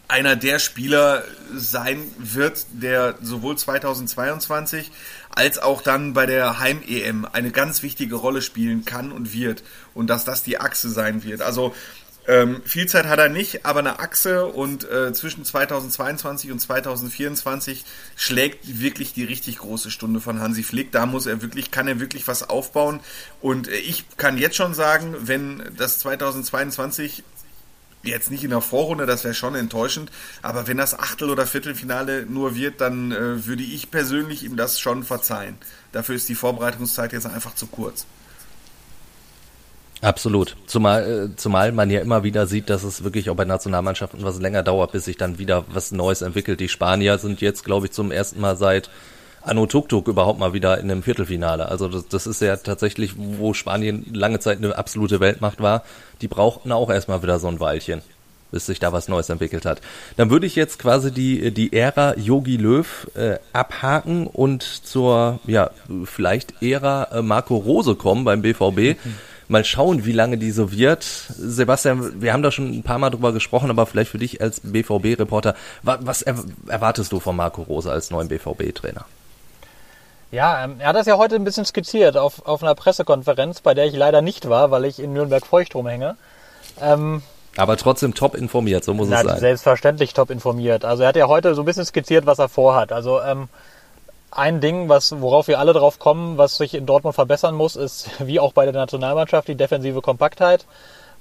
[0.08, 4.92] einer der Spieler sein wird, der sowohl 2022
[5.30, 10.10] als auch dann bei der Heim-EM eine ganz wichtige Rolle spielen kann und wird und
[10.10, 11.42] dass das die Achse sein wird.
[11.42, 11.76] Also
[12.28, 17.86] ähm, viel Zeit hat er nicht, aber eine Achse und äh, zwischen 2022 und 2024
[18.18, 20.92] schlägt wirklich die richtig große Stunde von Hansi Flick.
[20.92, 23.00] Da muss er wirklich, kann er wirklich was aufbauen.
[23.40, 27.24] Und äh, ich kann jetzt schon sagen, wenn das 2022
[28.04, 30.12] jetzt nicht in der Vorrunde, das wäre schon enttäuschend,
[30.42, 34.80] aber wenn das Achtel- oder Viertelfinale nur wird, dann äh, würde ich persönlich ihm das
[34.80, 35.58] schon verzeihen.
[35.94, 38.06] Dafür ist die Vorbereitungszeit jetzt einfach zu kurz.
[40.02, 40.56] Absolut.
[40.68, 44.40] Zumal, äh, zumal man ja immer wieder sieht, dass es wirklich auch bei Nationalmannschaften was
[44.40, 46.60] länger dauert, bis sich dann wieder was Neues entwickelt.
[46.60, 48.90] Die Spanier sind jetzt, glaube ich, zum ersten Mal seit
[49.42, 51.70] Anno Tuk überhaupt mal wieder in einem Viertelfinale.
[51.70, 55.84] Also das, das ist ja tatsächlich, wo Spanien lange Zeit eine absolute Weltmacht war.
[56.22, 58.02] Die brauchten auch erstmal wieder so ein Weilchen,
[58.52, 59.82] bis sich da was Neues entwickelt hat.
[60.18, 65.72] Dann würde ich jetzt quasi die, die Ära Yogi Löw äh, abhaken und zur, ja,
[66.04, 69.00] vielleicht Ära äh, Marco Rose kommen beim BVB.
[69.04, 69.16] Mhm.
[69.48, 71.04] Mal schauen, wie lange die so wird.
[71.04, 74.60] Sebastian, wir haben da schon ein paar Mal drüber gesprochen, aber vielleicht für dich als
[74.62, 79.06] BVB-Reporter, was erwartest du von Marco Rose als neuen BVB-Trainer?
[80.32, 83.74] Ja, ähm, er hat das ja heute ein bisschen skizziert auf, auf einer Pressekonferenz, bei
[83.74, 86.18] der ich leider nicht war, weil ich in Nürnberg-Feucht rumhänge.
[86.82, 87.22] Ähm,
[87.56, 89.40] aber trotzdem top informiert, so muss es sein.
[89.40, 90.86] Selbstverständlich top informiert.
[90.86, 92.92] Also er hat ja heute so ein bisschen skizziert, was er vorhat.
[92.92, 93.50] Also ähm,
[94.32, 98.10] ein Ding, was, worauf wir alle drauf kommen, was sich in Dortmund verbessern muss, ist,
[98.26, 100.66] wie auch bei der Nationalmannschaft, die defensive Kompaktheit.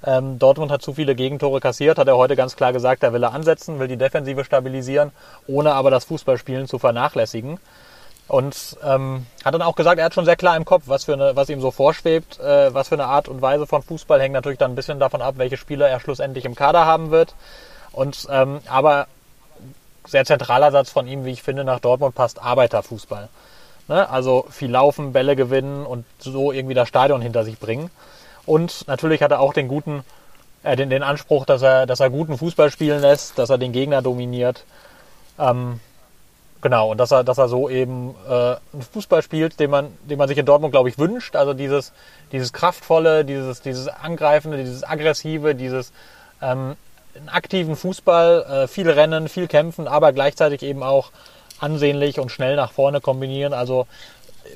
[0.05, 3.23] Ähm, Dortmund hat zu viele Gegentore kassiert, hat er heute ganz klar gesagt, da will
[3.23, 5.11] er ansetzen, will die Defensive stabilisieren,
[5.47, 7.59] ohne aber das Fußballspielen zu vernachlässigen.
[8.27, 11.13] Und ähm, hat dann auch gesagt, er hat schon sehr klar im Kopf, was, für
[11.13, 14.33] eine, was ihm so vorschwebt, äh, was für eine Art und Weise von Fußball hängt
[14.33, 17.35] natürlich dann ein bisschen davon ab, welche Spieler er schlussendlich im Kader haben wird.
[17.93, 19.07] Und ähm, aber
[20.07, 23.29] sehr zentraler Satz von ihm, wie ich finde, nach Dortmund passt Arbeiterfußball.
[23.87, 24.09] Ne?
[24.09, 27.89] Also viel laufen, Bälle gewinnen und so irgendwie das Stadion hinter sich bringen.
[28.45, 30.03] Und natürlich hat er auch den guten,
[30.63, 33.73] äh, den, den Anspruch, dass er, dass er guten Fußball spielen lässt, dass er den
[33.73, 34.63] Gegner dominiert.
[35.37, 35.79] Ähm,
[36.61, 40.17] Genau, und dass er, dass er so eben äh, einen Fußball spielt, den man, den
[40.17, 41.35] man sich in Dortmund, glaube ich, wünscht.
[41.35, 41.93] Also dieses,
[42.31, 45.91] dieses kraftvolle, dieses, dieses angreifende, dieses aggressive, dieses
[46.41, 46.75] ähm,
[47.17, 51.11] einen aktiven Fußball, äh, viel Rennen, viel Kämpfen, aber gleichzeitig eben auch
[51.59, 53.53] ansehnlich und schnell nach vorne kombinieren.
[53.53, 53.87] Also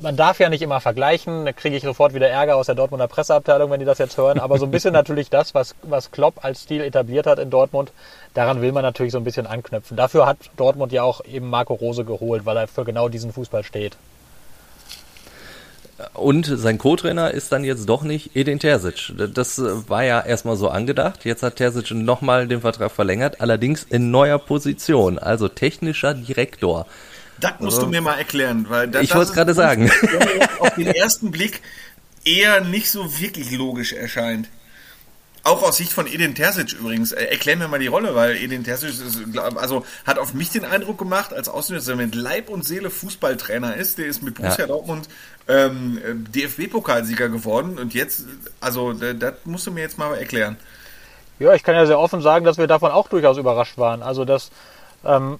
[0.01, 3.07] man darf ja nicht immer vergleichen, da kriege ich sofort wieder Ärger aus der Dortmunder
[3.07, 6.45] Presseabteilung, wenn die das jetzt hören, aber so ein bisschen natürlich das, was, was Klopp
[6.45, 7.91] als Stil etabliert hat in Dortmund,
[8.33, 9.97] daran will man natürlich so ein bisschen anknüpfen.
[9.97, 13.63] Dafür hat Dortmund ja auch eben Marco Rose geholt, weil er für genau diesen Fußball
[13.63, 13.97] steht.
[16.13, 19.13] Und sein Co-Trainer ist dann jetzt doch nicht Edin Terzic.
[19.33, 21.25] Das war ja erstmal so angedacht.
[21.25, 26.85] Jetzt hat Terzic nochmal den Vertrag verlängert, allerdings in neuer Position, also technischer Direktor.
[27.39, 29.91] Das musst also, du mir mal erklären, weil das, ich wollte es gerade sagen.
[30.59, 31.61] Auf den ersten Blick
[32.23, 34.47] eher nicht so wirklich logisch erscheint.
[35.43, 37.13] Auch aus Sicht von Edin Terzic übrigens.
[37.13, 40.65] Äh, erklär mir mal die Rolle, weil Edin Terzic ist, also hat auf mich den
[40.65, 43.97] Eindruck gemacht, als Außenminister, er mit Leib und Seele Fußballtrainer ist.
[43.97, 44.67] Der ist mit Borussia ja.
[44.67, 45.09] Dortmund
[45.51, 48.25] ähm, DFB-Pokalsieger geworden und jetzt,
[48.61, 50.57] also das musst du mir jetzt mal erklären.
[51.39, 54.01] Ja, ich kann ja sehr offen sagen, dass wir davon auch durchaus überrascht waren.
[54.01, 54.51] Also das,
[55.03, 55.39] ähm,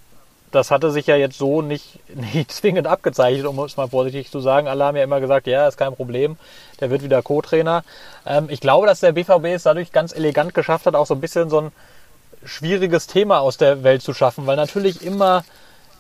[0.52, 2.00] das hatte sich ja jetzt so nicht,
[2.34, 4.68] nicht zwingend abgezeichnet, um es mal vorsichtig zu sagen.
[4.68, 6.38] Alle haben ja immer gesagt, ja, ist kein Problem,
[6.80, 7.84] der wird wieder Co-Trainer.
[8.26, 11.22] Ähm, ich glaube, dass der BVB es dadurch ganz elegant geschafft hat, auch so ein
[11.22, 11.72] bisschen so ein
[12.44, 15.46] schwieriges Thema aus der Welt zu schaffen, weil natürlich immer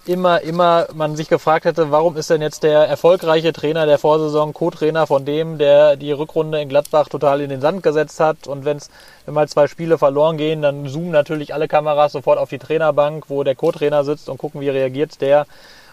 [0.05, 4.53] immer, immer man sich gefragt hätte, warum ist denn jetzt der erfolgreiche Trainer der Vorsaison
[4.53, 8.65] Co-Trainer von dem, der die Rückrunde in Gladbach total in den Sand gesetzt hat und
[8.65, 8.89] wenn's,
[9.25, 13.25] wenn mal zwei Spiele verloren gehen, dann zoomen natürlich alle Kameras sofort auf die Trainerbank,
[13.29, 15.45] wo der Co-Trainer sitzt und gucken, wie reagiert der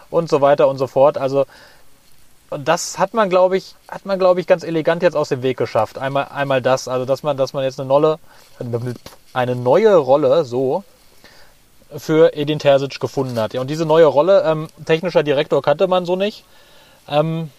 [0.09, 1.17] und so weiter und so fort.
[1.17, 1.45] Also
[2.49, 5.43] und das hat man, glaube ich, hat man, glaube ich, ganz elegant jetzt aus dem
[5.43, 5.99] Weg geschafft.
[5.99, 8.17] Einmal, einmal das, also dass man, dass man jetzt eine neue,
[9.33, 10.83] eine neue Rolle so
[11.97, 13.53] für Edin Terzic gefunden hat.
[13.53, 16.43] Ja, und diese neue Rolle, ähm, technischer Direktor kannte man so nicht.
[17.07, 17.49] Ähm,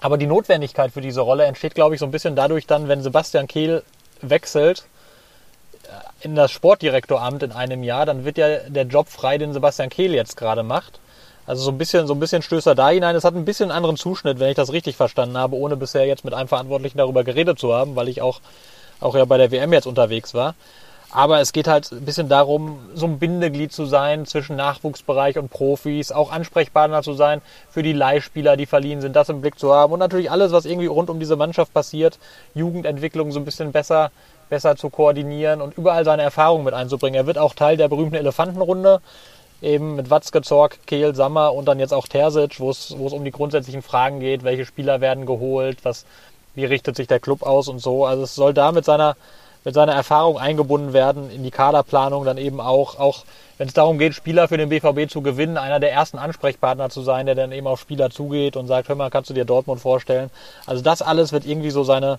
[0.00, 3.02] aber die Notwendigkeit für diese Rolle entsteht, glaube ich, so ein bisschen dadurch dann, wenn
[3.02, 3.82] Sebastian Kehl
[4.22, 4.84] wechselt
[5.84, 9.90] äh, in das Sportdirektoramt in einem Jahr, dann wird ja der Job frei, den Sebastian
[9.90, 11.00] Kehl jetzt gerade macht.
[11.46, 13.16] Also so ein bisschen, so ein bisschen stößt er da hinein.
[13.16, 16.06] Es hat ein bisschen einen anderen Zuschnitt, wenn ich das richtig verstanden habe, ohne bisher
[16.06, 18.40] jetzt mit einem Verantwortlichen darüber geredet zu haben, weil ich auch,
[19.00, 20.54] auch ja bei der WM jetzt unterwegs war.
[21.12, 25.50] Aber es geht halt ein bisschen darum, so ein Bindeglied zu sein zwischen Nachwuchsbereich und
[25.50, 29.74] Profis, auch Ansprechpartner zu sein für die Leihspieler, die verliehen sind, das im Blick zu
[29.74, 32.18] haben und natürlich alles, was irgendwie rund um diese Mannschaft passiert,
[32.54, 34.12] Jugendentwicklung so ein bisschen besser,
[34.50, 37.16] besser zu koordinieren und überall seine Erfahrungen mit einzubringen.
[37.16, 39.00] Er wird auch Teil der berühmten Elefantenrunde,
[39.62, 43.32] eben mit Watzke, Zorg, Kehl, Sammer und dann jetzt auch Terzic, wo es, um die
[43.32, 46.06] grundsätzlichen Fragen geht, welche Spieler werden geholt, was,
[46.54, 48.06] wie richtet sich der Club aus und so.
[48.06, 49.16] Also es soll da mit seiner
[49.64, 53.24] mit seiner Erfahrung eingebunden werden in die Kaderplanung, dann eben auch, auch
[53.58, 57.02] wenn es darum geht, Spieler für den BVB zu gewinnen, einer der ersten Ansprechpartner zu
[57.02, 59.80] sein, der dann eben auf Spieler zugeht und sagt, hör mal, kannst du dir Dortmund
[59.80, 60.30] vorstellen?
[60.64, 62.18] Also das alles wird irgendwie so seine,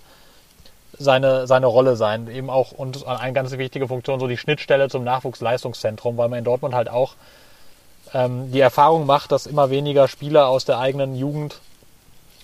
[1.00, 2.30] seine, seine Rolle sein.
[2.30, 6.46] Eben auch und eine ganz wichtige Funktion, so die Schnittstelle zum Nachwuchsleistungszentrum, weil man in
[6.46, 7.16] Dortmund halt auch
[8.14, 11.60] ähm, die Erfahrung macht, dass immer weniger Spieler aus der eigenen Jugend,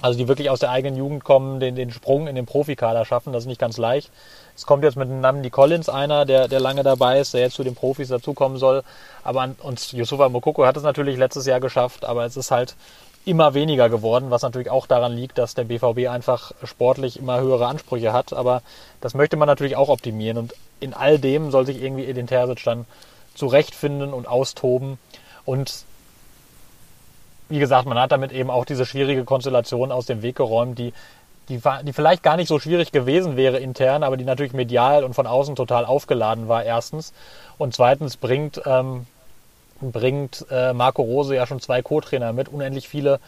[0.01, 3.33] also die wirklich aus der eigenen Jugend kommen, den, den Sprung in den Profikader schaffen.
[3.33, 4.11] Das ist nicht ganz leicht.
[4.57, 7.63] Es kommt jetzt mit Namen Collins einer, der, der lange dabei ist, der jetzt zu
[7.63, 8.83] den Profis dazukommen soll.
[9.23, 12.75] Aber an, und Yusufa Mokoko hat es natürlich letztes Jahr geschafft, aber es ist halt
[13.23, 17.67] immer weniger geworden, was natürlich auch daran liegt, dass der BVB einfach sportlich immer höhere
[17.67, 18.33] Ansprüche hat.
[18.33, 18.63] Aber
[18.99, 20.39] das möchte man natürlich auch optimieren.
[20.39, 22.85] Und in all dem soll sich irgendwie Edin Terzic dann
[23.35, 24.97] zurechtfinden und austoben.
[25.45, 25.85] Und
[27.49, 30.93] wie gesagt, man hat damit eben auch diese schwierige Konstellation aus dem Weg geräumt, die
[31.49, 35.13] die, die vielleicht gar nicht so schwierig gewesen wäre intern, aber die natürlich medial und
[35.13, 37.13] von außen total aufgeladen war, erstens.
[37.57, 39.05] Und zweitens bringt, ähm,
[39.81, 42.49] bringt äh, Marco Rose ja schon zwei Co-Trainer mit.
[42.49, 43.19] Unendlich viele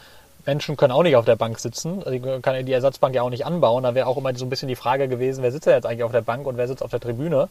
[0.46, 2.02] Menschen können auch nicht auf der Bank sitzen.
[2.10, 3.82] Die kann die Ersatzbank ja auch nicht anbauen.
[3.82, 6.04] Da wäre auch immer so ein bisschen die Frage gewesen, wer sitzt denn jetzt eigentlich
[6.04, 7.48] auf der Bank und wer sitzt auf der Tribüne?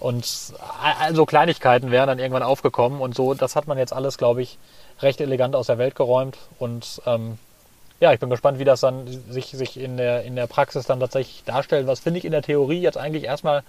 [0.00, 0.52] Und
[1.00, 4.58] also Kleinigkeiten wären dann irgendwann aufgekommen und so, das hat man jetzt alles, glaube ich,
[5.00, 7.38] recht elegant aus der Welt geräumt und ähm,
[8.04, 11.00] ja, ich bin gespannt, wie das dann sich, sich in, der, in der Praxis dann
[11.00, 11.86] tatsächlich darstellt.
[11.86, 13.62] Was finde ich in der Theorie jetzt eigentlich erstmal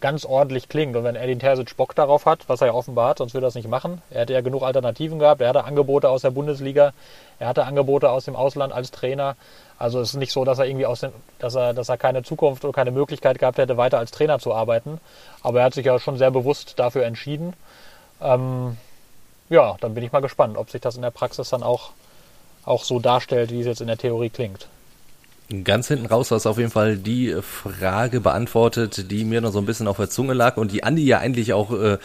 [0.00, 0.96] ganz ordentlich klingt.
[0.96, 3.48] Und wenn Edin Terzic Bock darauf hat, was er ja offenbar hat, sonst würde er
[3.48, 4.02] das nicht machen.
[4.10, 5.40] Er hätte ja genug Alternativen gehabt.
[5.40, 6.92] Er hatte Angebote aus der Bundesliga.
[7.38, 9.36] Er hatte Angebote aus dem Ausland als Trainer.
[9.78, 12.24] Also es ist nicht so, dass er irgendwie aus den, dass er, dass er keine
[12.24, 15.00] Zukunft oder keine Möglichkeit gehabt hätte, weiter als Trainer zu arbeiten.
[15.42, 17.52] Aber er hat sich ja schon sehr bewusst dafür entschieden.
[18.20, 18.76] Ähm,
[19.48, 21.92] ja, dann bin ich mal gespannt, ob sich das in der Praxis dann auch
[22.66, 24.68] auch so darstellt, wie es jetzt in der Theorie klingt.
[25.62, 29.60] Ganz hinten raus hast du auf jeden Fall die Frage beantwortet, die mir noch so
[29.60, 31.98] ein bisschen auf der Zunge lag und die Andi ja eigentlich auch äh,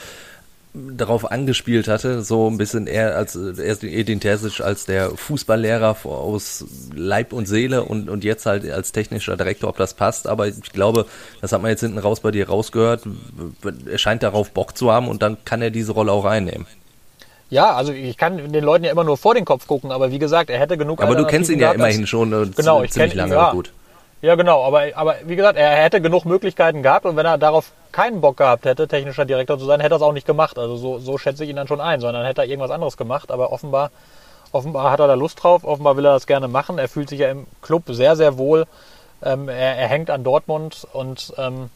[0.73, 6.65] darauf angespielt hatte, so ein bisschen eher als erst Edin Terzic als der Fußballlehrer aus
[6.95, 10.27] Leib und Seele und, und jetzt halt als technischer Direktor, ob das passt.
[10.27, 11.07] Aber ich glaube,
[11.41, 13.03] das hat man jetzt hinten raus bei dir rausgehört.
[13.89, 16.67] Er scheint darauf Bock zu haben und dann kann er diese Rolle auch einnehmen.
[17.51, 20.19] Ja, also ich kann den Leuten ja immer nur vor den Kopf gucken, aber wie
[20.19, 21.03] gesagt, er hätte genug.
[21.03, 23.51] Aber du kennst ihn ja immerhin schon äh, genau, ich ziemlich kenn, lange ja.
[23.51, 23.73] gut.
[24.21, 27.71] Ja, genau, aber, aber wie gesagt, er hätte genug Möglichkeiten gehabt und wenn er darauf
[27.91, 30.57] keinen Bock gehabt hätte, technischer Direktor zu sein, hätte er es auch nicht gemacht.
[30.57, 33.31] Also so, so schätze ich ihn dann schon ein, sondern hätte er irgendwas anderes gemacht,
[33.31, 33.91] aber offenbar,
[34.53, 36.77] offenbar hat er da Lust drauf, offenbar will er das gerne machen.
[36.77, 38.65] Er fühlt sich ja im Club sehr, sehr wohl.
[39.23, 41.69] Ähm, er, er hängt an Dortmund und ähm,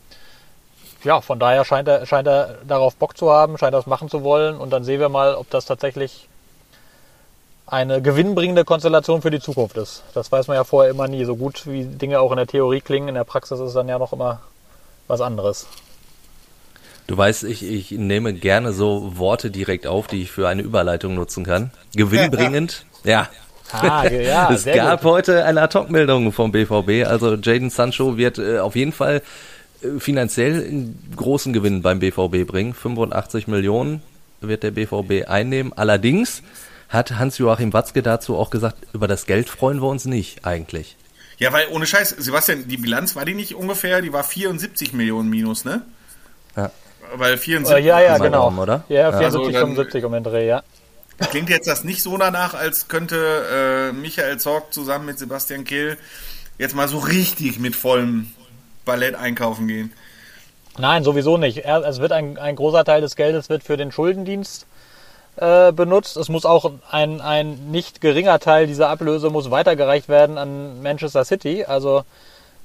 [1.05, 4.23] ja, von daher scheint er, scheint er darauf Bock zu haben, scheint das machen zu
[4.23, 6.27] wollen und dann sehen wir mal, ob das tatsächlich
[7.67, 10.03] eine gewinnbringende Konstellation für die Zukunft ist.
[10.13, 11.25] Das weiß man ja vorher immer nie.
[11.25, 13.87] So gut wie Dinge auch in der Theorie klingen, in der Praxis ist es dann
[13.87, 14.41] ja noch immer
[15.07, 15.67] was anderes.
[17.07, 21.13] Du weißt, ich, ich nehme gerne so Worte direkt auf, die ich für eine Überleitung
[21.13, 21.71] nutzen kann.
[21.93, 23.29] Gewinnbringend, ja.
[23.71, 25.11] Ah, ja es gab gut.
[25.11, 27.07] heute eine Ad-Hoc-Meldung vom BVB.
[27.07, 29.21] Also Jaden Sancho wird äh, auf jeden Fall äh,
[29.99, 32.73] finanziell einen großen Gewinn beim BVB bringen.
[32.73, 34.01] 85 Millionen
[34.41, 35.73] wird der BVB einnehmen.
[35.75, 36.41] Allerdings
[36.89, 40.95] hat Hans-Joachim Watzke dazu auch gesagt, über das Geld freuen wir uns nicht eigentlich.
[41.37, 45.29] Ja, weil ohne Scheiß, Sebastian, die Bilanz war die nicht ungefähr, die war 74 Millionen
[45.29, 45.81] minus, ne?
[46.55, 46.71] Ja.
[47.15, 48.43] Weil 74 Äh, ja, ja, genau.
[48.43, 48.83] Daumen, oder?
[48.87, 50.63] Ja, Also 74, dann- 75 um den Dreh, ja.
[51.31, 55.97] Klingt jetzt das nicht so danach, als könnte äh, Michael Zorg zusammen mit Sebastian Kehl
[56.57, 58.27] jetzt mal so richtig mit vollem
[58.85, 59.91] Ballett einkaufen gehen.
[60.77, 61.59] Nein, sowieso nicht.
[61.59, 64.65] Er, es wird ein, ein großer Teil des Geldes wird für den Schuldendienst
[65.37, 66.17] äh, benutzt.
[66.17, 71.23] Es muss auch ein, ein nicht geringer Teil dieser Ablöse muss weitergereicht werden an Manchester
[71.25, 71.65] City.
[71.65, 72.03] Also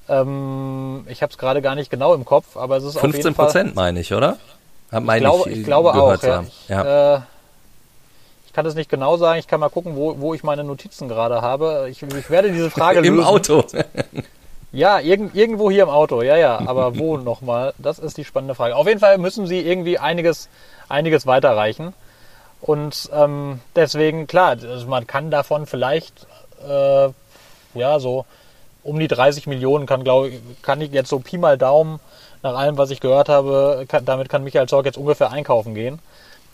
[0.09, 3.21] ähm, ich habe es gerade gar nicht genau im Kopf, aber es ist auf 15
[3.23, 3.45] jeden Fall.
[3.45, 4.37] Prozent meine ich, oder?
[4.91, 6.21] Hab meine Ich glaube, ich, ich glaube auch.
[6.21, 6.43] Ja.
[6.45, 7.15] Ich, Ja.
[7.15, 7.21] Äh,
[8.47, 9.39] ich kann es nicht genau sagen.
[9.39, 11.87] Ich kann mal gucken, wo, wo ich meine Notizen gerade habe.
[11.89, 13.25] Ich, ich werde diese Frage Im lösen.
[13.25, 13.63] Auto.
[14.71, 16.59] Ja, irgend, irgendwo hier im Auto, ja, ja.
[16.65, 17.73] Aber wo nochmal?
[17.77, 18.75] Das ist die spannende Frage.
[18.75, 20.49] Auf jeden Fall müssen sie irgendwie einiges,
[20.87, 21.93] einiges weiterreichen.
[22.61, 26.27] Und ähm, deswegen, klar, also man kann davon vielleicht,
[26.67, 27.09] äh,
[27.73, 28.25] ja, so
[28.83, 31.99] um die 30 Millionen kann, glaube ich, kann ich jetzt so Pi mal Daumen,
[32.43, 35.99] nach allem, was ich gehört habe, kann, damit kann Michael Zorc jetzt ungefähr einkaufen gehen.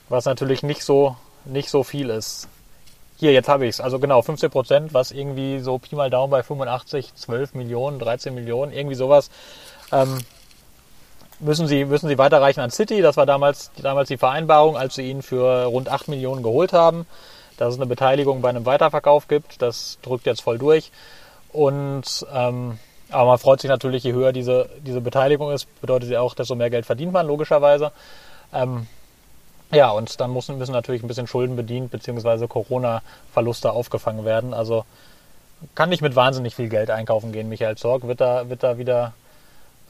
[0.09, 2.47] Was natürlich nicht so, nicht so viel ist.
[3.17, 3.81] Hier, jetzt habe ich es.
[3.81, 8.33] Also genau, 15 Prozent, was irgendwie so Pi mal Daumen bei 85, 12 Millionen, 13
[8.33, 9.29] Millionen, irgendwie sowas.
[9.91, 10.19] Ähm,
[11.39, 13.01] müssen sie, müssen sie weiterreichen an City.
[13.01, 17.05] Das war damals, damals die Vereinbarung, als sie ihn für rund 8 Millionen geholt haben.
[17.57, 19.61] Dass es eine Beteiligung bei einem Weiterverkauf gibt.
[19.63, 20.91] Das drückt jetzt voll durch.
[21.51, 22.77] Und ähm,
[23.09, 26.55] aber man freut sich natürlich, je höher diese, diese Beteiligung ist, bedeutet ja auch, desto
[26.55, 27.91] mehr Geld verdient man, logischerweise.
[28.53, 28.87] Ähm,
[29.71, 34.53] ja, und dann müssen, müssen natürlich ein bisschen Schulden bedient, beziehungsweise Corona-Verluste aufgefangen werden.
[34.53, 34.85] Also
[35.75, 38.07] kann nicht mit wahnsinnig viel Geld einkaufen gehen, Michael Zorg.
[38.07, 39.13] Wird da, wird da wieder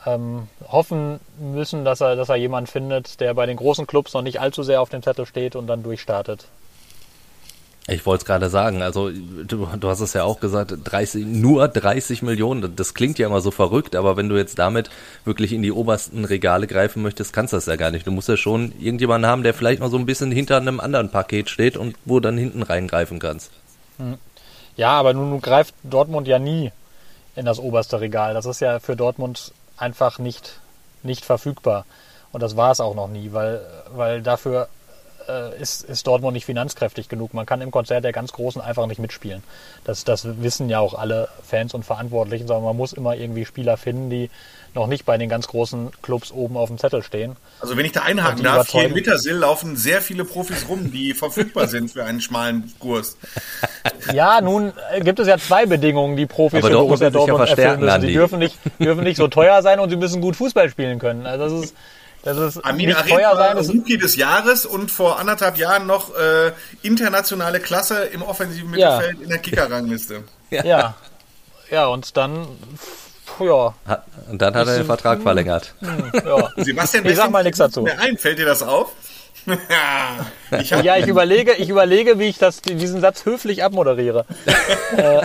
[0.06, 4.22] ähm, hoffen müssen, dass er, dass er jemanden findet, der bei den großen Clubs noch
[4.22, 6.46] nicht allzu sehr auf dem Zettel steht und dann durchstartet.
[7.90, 11.70] Ich wollte es gerade sagen, also du, du hast es ja auch gesagt, 30, nur
[11.70, 14.90] 30 Millionen, das klingt ja immer so verrückt, aber wenn du jetzt damit
[15.24, 18.06] wirklich in die obersten Regale greifen möchtest, kannst du das ja gar nicht.
[18.06, 21.10] Du musst ja schon irgendjemanden haben, der vielleicht noch so ein bisschen hinter einem anderen
[21.12, 23.52] Paket steht und wo dann hinten reingreifen kannst.
[24.76, 26.74] Ja, aber nun, nun greift Dortmund ja nie
[27.38, 28.34] in das oberste Regal.
[28.34, 30.60] Das ist ja für Dortmund einfach nicht,
[31.04, 31.86] nicht verfügbar.
[32.34, 33.62] Und das war es auch noch nie, weil,
[33.96, 34.68] weil dafür
[35.28, 37.34] äh, ist, ist Dortmund nicht finanzkräftig genug.
[37.34, 39.44] Man kann im Konzert der ganz Großen einfach nicht mitspielen.
[39.84, 43.78] Das, das wissen ja auch alle Fans und Verantwortlichen, sondern man muss immer irgendwie Spieler
[43.78, 44.30] finden, die
[44.78, 47.36] noch nicht bei den ganz großen Clubs oben auf dem Zettel stehen.
[47.60, 50.92] Also wenn ich da einhaken die darf, hier in Wittersill laufen sehr viele Profis rum,
[50.92, 53.18] die verfügbar sind für einen schmalen Kurs.
[54.14, 57.58] Ja, nun gibt es ja zwei Bedingungen, die Profis Aber für Dortmund Borussia Dortmund erfüllen
[57.58, 58.02] verstärken, müssen.
[58.02, 61.26] Sie dürfen nicht, dürfen nicht so teuer sein und sie müssen gut Fußball spielen können.
[61.26, 61.76] Also das ist,
[62.34, 63.58] das ist Amin nicht teuer war sein.
[63.58, 68.98] Das Rookie des Jahres und vor anderthalb Jahren noch äh, internationale Klasse im offensiven Ja.
[68.98, 70.24] Mittelfeld in der Kicker-Rangliste.
[70.50, 70.96] ja,
[71.70, 72.48] ja und dann,
[73.40, 75.74] ja, Hat, und dann hat er den Vertrag verlängert.
[75.82, 76.50] ja.
[76.58, 77.86] Sebastian, Ich sag mal nichts dazu.
[77.86, 78.92] fällt mir Ein, fällt dir das auf?
[80.60, 84.26] ich Ja, ich überlege, ich überlege, wie ich das, diesen Satz höflich abmoderiere.
[84.98, 85.22] äh,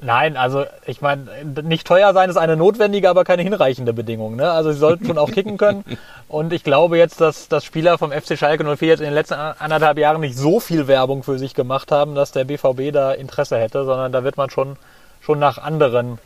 [0.00, 1.26] nein, also ich meine,
[1.62, 4.36] nicht teuer sein ist eine notwendige, aber keine hinreichende Bedingung.
[4.36, 4.50] Ne?
[4.50, 5.84] Also sie sollten schon auch kicken können.
[6.28, 9.34] Und ich glaube jetzt, dass, dass Spieler vom FC Schalke 04 jetzt in den letzten
[9.34, 13.58] anderthalb Jahren nicht so viel Werbung für sich gemacht haben, dass der BVB da Interesse
[13.58, 14.76] hätte, sondern da wird man schon,
[15.20, 16.18] schon nach anderen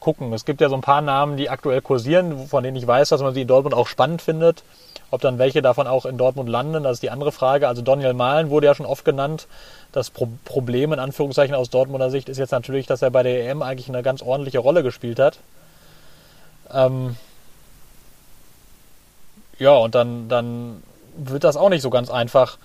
[0.00, 0.32] gucken.
[0.32, 3.22] Es gibt ja so ein paar Namen, die aktuell kursieren, von denen ich weiß, dass
[3.22, 4.64] man sie in Dortmund auch spannend findet.
[5.12, 7.68] Ob dann welche davon auch in Dortmund landen, das ist die andere Frage.
[7.68, 9.46] Also Daniel Mahlen wurde ja schon oft genannt.
[9.92, 13.46] Das Pro Problem in Anführungszeichen aus Dortmunder Sicht ist jetzt natürlich, dass er bei der
[13.46, 15.38] EM eigentlich eine ganz ordentliche Rolle gespielt hat.
[16.72, 17.16] Ähm
[19.58, 20.82] ja, und dann, dann
[21.14, 22.56] wird das auch nicht so ganz einfach,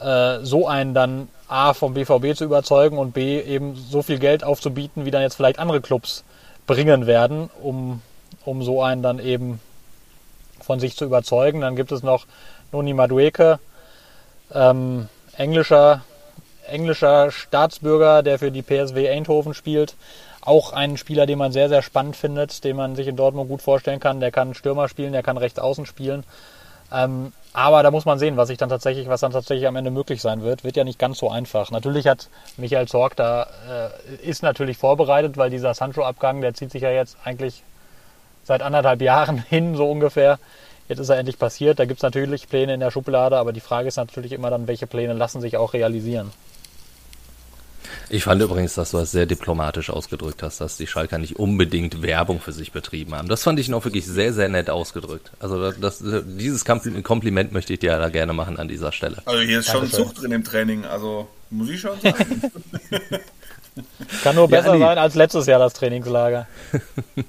[0.00, 4.44] äh, so einen dann A vom BVB zu überzeugen und B eben so viel Geld
[4.44, 6.24] aufzubieten, wie dann jetzt vielleicht andere Clubs
[6.66, 8.02] bringen werden, um,
[8.44, 9.60] um so einen dann eben
[10.62, 11.60] von sich zu überzeugen.
[11.60, 12.26] Dann gibt es noch
[12.72, 13.58] Noni Madueke,
[14.52, 16.02] ähm, englischer,
[16.68, 19.94] englischer Staatsbürger, der für die PSW Eindhoven spielt.
[20.42, 23.62] Auch ein Spieler, den man sehr, sehr spannend findet, den man sich in Dortmund gut
[23.62, 24.20] vorstellen kann.
[24.20, 26.24] Der kann Stürmer spielen, der kann rechts außen spielen.
[26.92, 29.90] Ähm, aber da muss man sehen, was sich dann tatsächlich, was dann tatsächlich am Ende
[29.90, 30.62] möglich sein wird.
[30.62, 31.70] Wird ja nicht ganz so einfach.
[31.70, 36.82] Natürlich hat Michael Zorg da, äh, ist natürlich vorbereitet, weil dieser Sancho-Abgang, der zieht sich
[36.82, 37.62] ja jetzt eigentlich
[38.44, 40.38] seit anderthalb Jahren hin, so ungefähr.
[40.88, 41.78] Jetzt ist er endlich passiert.
[41.78, 44.66] Da gibt es natürlich Pläne in der Schublade, aber die Frage ist natürlich immer dann,
[44.66, 46.32] welche Pläne lassen sich auch realisieren.
[48.08, 52.02] Ich fand übrigens, dass du das sehr diplomatisch ausgedrückt hast, dass die Schalker nicht unbedingt
[52.02, 53.28] Werbung für sich betrieben haben.
[53.28, 55.30] Das fand ich noch wirklich sehr, sehr nett ausgedrückt.
[55.38, 59.22] Also das, dieses Kompliment möchte ich dir da gerne machen an dieser Stelle.
[59.26, 60.04] Also hier ist schon Dankeschön.
[60.06, 62.42] Zucht drin im Training, also muss ich schon sagen.
[64.24, 66.48] Kann nur besser ja, sein als letztes Jahr das Trainingslager.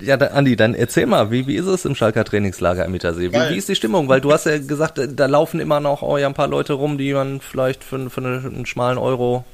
[0.00, 3.32] Ja, da, Andi, dann erzähl mal, wie, wie ist es im Schalker Trainingslager im Mittersee?
[3.32, 4.08] Wie, wie, ist die Stimmung?
[4.08, 6.98] Weil du hast ja gesagt, da laufen immer noch oh, ja, ein paar Leute rum,
[6.98, 9.44] die man vielleicht für, für einen schmalen Euro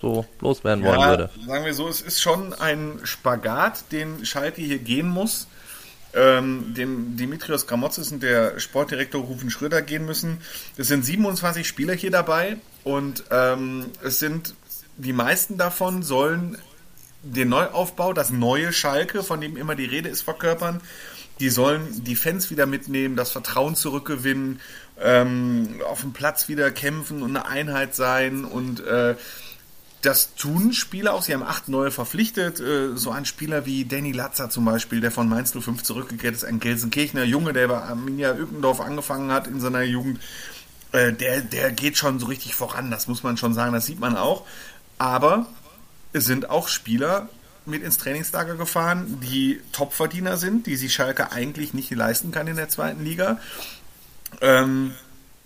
[0.00, 1.30] so loswerden ja, wollen würde.
[1.46, 5.46] Sagen wir so, es ist schon ein Spagat, den Schalke hier gehen muss.
[6.12, 10.38] Ähm, den Dimitrios Gramotzes und der Sportdirektor Rufen Schröder gehen müssen.
[10.76, 14.54] Es sind 27 Spieler hier dabei und ähm, es sind
[14.96, 16.58] die meisten davon sollen
[17.22, 20.80] den Neuaufbau, das neue Schalke, von dem immer die Rede ist, verkörpern.
[21.38, 24.60] Die sollen die Fans wieder mitnehmen, das Vertrauen zurückgewinnen,
[25.00, 29.16] ähm, auf dem Platz wieder kämpfen und eine Einheit sein und äh,
[30.02, 31.22] das tun Spieler auch.
[31.22, 32.60] Sie haben acht neue verpflichtet.
[32.60, 36.44] Äh, so ein Spieler wie Danny Latzer zum Beispiel, der von Mainz 05 zurückgekehrt ist,
[36.44, 40.20] ein Gelsenkirchener Junge, der bei Arminia Ückendorf angefangen hat in seiner Jugend.
[40.92, 44.00] Äh, der, der geht schon so richtig voran, das muss man schon sagen, das sieht
[44.00, 44.46] man auch.
[44.98, 45.46] Aber
[46.12, 47.28] sind auch Spieler
[47.66, 52.56] mit ins Trainingslager gefahren, die Topverdiener sind, die sich Schalke eigentlich nicht leisten kann in
[52.56, 53.38] der zweiten Liga.
[54.40, 54.94] Ähm,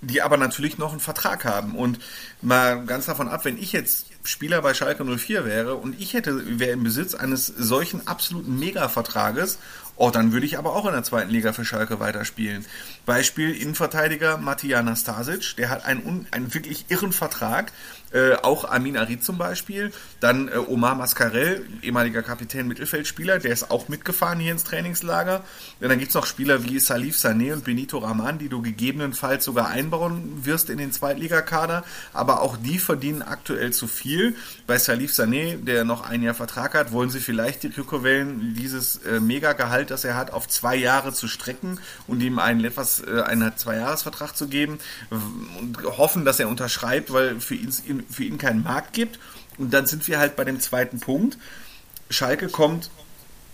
[0.06, 1.74] die aber natürlich noch einen Vertrag haben.
[1.74, 1.98] Und
[2.42, 6.58] mal ganz davon ab, wenn ich jetzt Spieler bei Schalke 04 wäre und ich hätte,
[6.58, 9.58] wäre im Besitz eines solchen absoluten Mega-Vertrages,
[9.96, 12.64] oh, dann würde ich aber auch in der zweiten Liga für Schalke weiterspielen.
[13.06, 17.72] Beispiel Innenverteidiger Matija Nastasic, der hat einen, einen wirklich irren Vertrag,
[18.14, 19.92] äh, auch Amin Arid zum Beispiel.
[20.20, 25.42] Dann äh, Omar Mascarell, ehemaliger Kapitän Mittelfeldspieler, der ist auch mitgefahren hier ins Trainingslager.
[25.80, 29.44] Und dann gibt es noch Spieler wie Salif Sané und Benito Rahman, die du gegebenenfalls
[29.44, 31.82] sogar einbauen wirst in den Zweitligakader.
[32.12, 34.36] Aber auch die verdienen aktuell zu viel.
[34.68, 38.98] Bei Salif Sané, der noch ein Jahr Vertrag hat, wollen sie vielleicht die Rückwellen dieses
[38.98, 43.22] äh, Megagehalt, das er hat, auf zwei Jahre zu strecken und ihm einen etwas äh,
[43.22, 44.78] einen Zweijahresvertrag zu geben
[45.10, 49.18] und hoffen, dass er unterschreibt, weil für ihn für ihn keinen Markt gibt.
[49.58, 51.38] Und dann sind wir halt bei dem zweiten Punkt.
[52.10, 52.90] Schalke kommt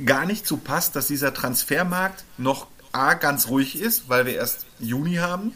[0.04, 4.66] gar nicht zu Pass, dass dieser Transfermarkt noch A ganz ruhig ist, weil wir erst
[4.78, 5.52] Juni haben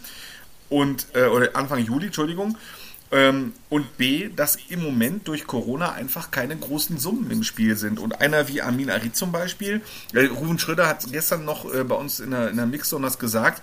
[0.68, 2.56] und äh, oder Anfang Juli, Entschuldigung.
[3.10, 8.00] Ähm, und B, dass im Moment durch Corona einfach keine großen Summen im Spiel sind.
[8.00, 9.82] Und einer wie Amin Ari zum Beispiel,
[10.12, 13.18] äh, Ruben Schröder hat gestern noch äh, bei uns in der, in der Mixzone das
[13.18, 13.62] gesagt,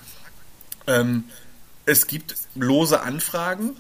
[0.87, 1.25] ähm,
[1.85, 3.71] es gibt lose Anfragen,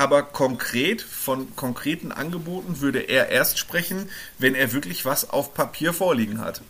[0.00, 5.92] aber konkret von konkreten Angeboten würde er erst sprechen, wenn er wirklich was auf Papier
[5.92, 6.62] vorliegen hat.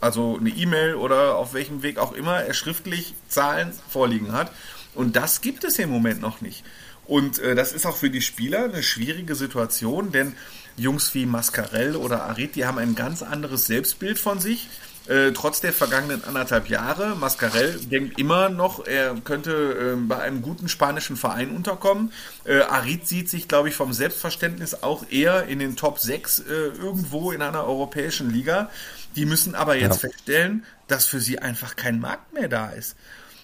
[0.00, 4.50] Also eine E-Mail oder auf welchem Weg auch immer er schriftlich Zahlen vorliegen hat.
[4.96, 6.64] Und das gibt es im Moment noch nicht.
[7.06, 10.34] Und äh, das ist auch für die Spieler eine schwierige Situation, denn
[10.76, 14.68] Jungs wie Mascarell oder Arid, die haben ein ganz anderes Selbstbild von sich
[15.08, 17.16] äh, trotz der vergangenen anderthalb Jahre.
[17.16, 22.12] Mascarell denkt immer noch, er könnte äh, bei einem guten spanischen Verein unterkommen.
[22.44, 26.52] Äh, Arid sieht sich, glaube ich, vom Selbstverständnis auch eher in den Top 6 äh,
[26.78, 28.70] irgendwo in einer europäischen Liga.
[29.16, 30.08] Die müssen aber jetzt ja.
[30.08, 32.96] feststellen, dass für sie einfach kein Markt mehr da ist.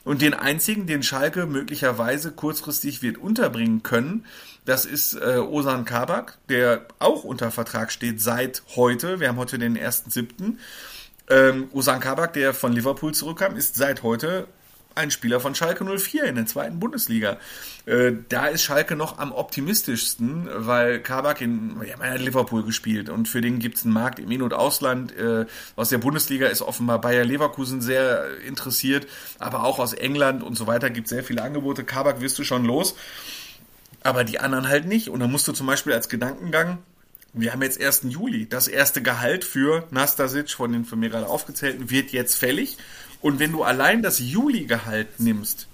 [0.04, 4.24] Und den einzigen, den Schalke möglicherweise kurzfristig wird unterbringen können,
[4.64, 9.18] das ist äh, Osan Kabak, der auch unter Vertrag steht seit heute.
[9.18, 10.56] Wir haben heute den 1.7.
[11.31, 14.49] Ähm, Usan Kabak, der von Liverpool zurückkam, ist seit heute
[14.99, 17.39] ein Spieler von Schalke 04 in der zweiten Bundesliga.
[17.87, 23.09] Äh, da ist Schalke noch am optimistischsten, weil Kabak in, ja, er hat Liverpool gespielt
[23.09, 25.16] und für den gibt es einen Markt im In- und Ausland.
[25.16, 29.07] Äh, aus der Bundesliga ist offenbar Bayer Leverkusen sehr interessiert,
[29.39, 31.85] aber auch aus England und so weiter gibt es sehr viele Angebote.
[31.85, 32.97] Kabak wirst du schon los,
[34.03, 35.09] aber die anderen halt nicht.
[35.09, 36.79] Und da musst du zum Beispiel als Gedankengang
[37.33, 38.03] wir haben jetzt 1.
[38.05, 38.49] Juli.
[38.49, 42.79] Das erste Gehalt für Nastasic von den von mir gerade aufgezählten wird jetzt fällig.
[43.20, 45.68] Und wenn du allein das Juli-Gehalt nimmst,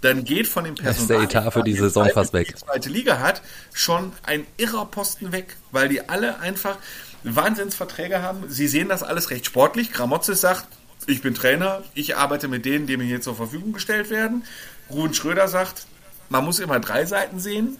[0.00, 2.48] dann geht von dem Personal, ist der Etat für die Saison fast weg.
[2.48, 6.76] Die zweite Liga hat schon ein irrer Posten weg, weil die alle einfach
[7.24, 8.44] Wahnsinnsverträge haben.
[8.48, 9.92] Sie sehen das alles recht sportlich.
[9.92, 10.66] Gramotze sagt,
[11.06, 14.44] ich bin Trainer, ich arbeite mit denen, die mir hier zur Verfügung gestellt werden.
[14.90, 15.86] Ruben Schröder sagt,
[16.28, 17.78] man muss immer drei Seiten sehen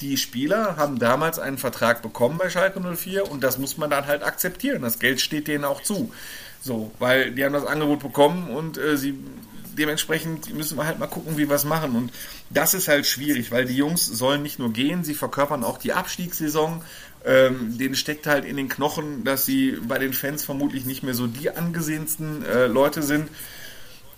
[0.00, 4.06] die Spieler haben damals einen Vertrag bekommen bei Schalke 04 und das muss man dann
[4.06, 4.82] halt akzeptieren.
[4.82, 6.12] Das Geld steht denen auch zu.
[6.60, 9.18] So, weil die haben das Angebot bekommen und äh, sie
[9.76, 11.94] dementsprechend müssen wir halt mal gucken, wie wir es machen.
[11.94, 12.12] Und
[12.50, 15.92] das ist halt schwierig, weil die Jungs sollen nicht nur gehen, sie verkörpern auch die
[15.92, 16.82] Abstiegssaison.
[17.24, 21.14] Ähm, denen steckt halt in den Knochen, dass sie bei den Fans vermutlich nicht mehr
[21.14, 23.28] so die angesehensten äh, Leute sind.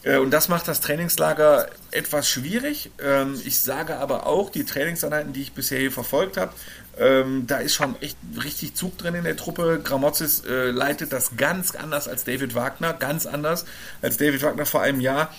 [0.02, 2.90] Äh, und das macht das Trainingslager etwas schwierig.
[3.02, 6.52] Ähm, ich sage aber auch, die Trainingseinheiten, die ich bisher hier verfolgt habe,
[7.00, 9.80] Ähm, da ist schon echt richtig Zug drin in der Truppe.
[9.84, 13.66] Gramozis äh, leitet das ganz anders als David Wagner, ganz anders
[14.02, 15.32] als David Wagner vor einem Jahr.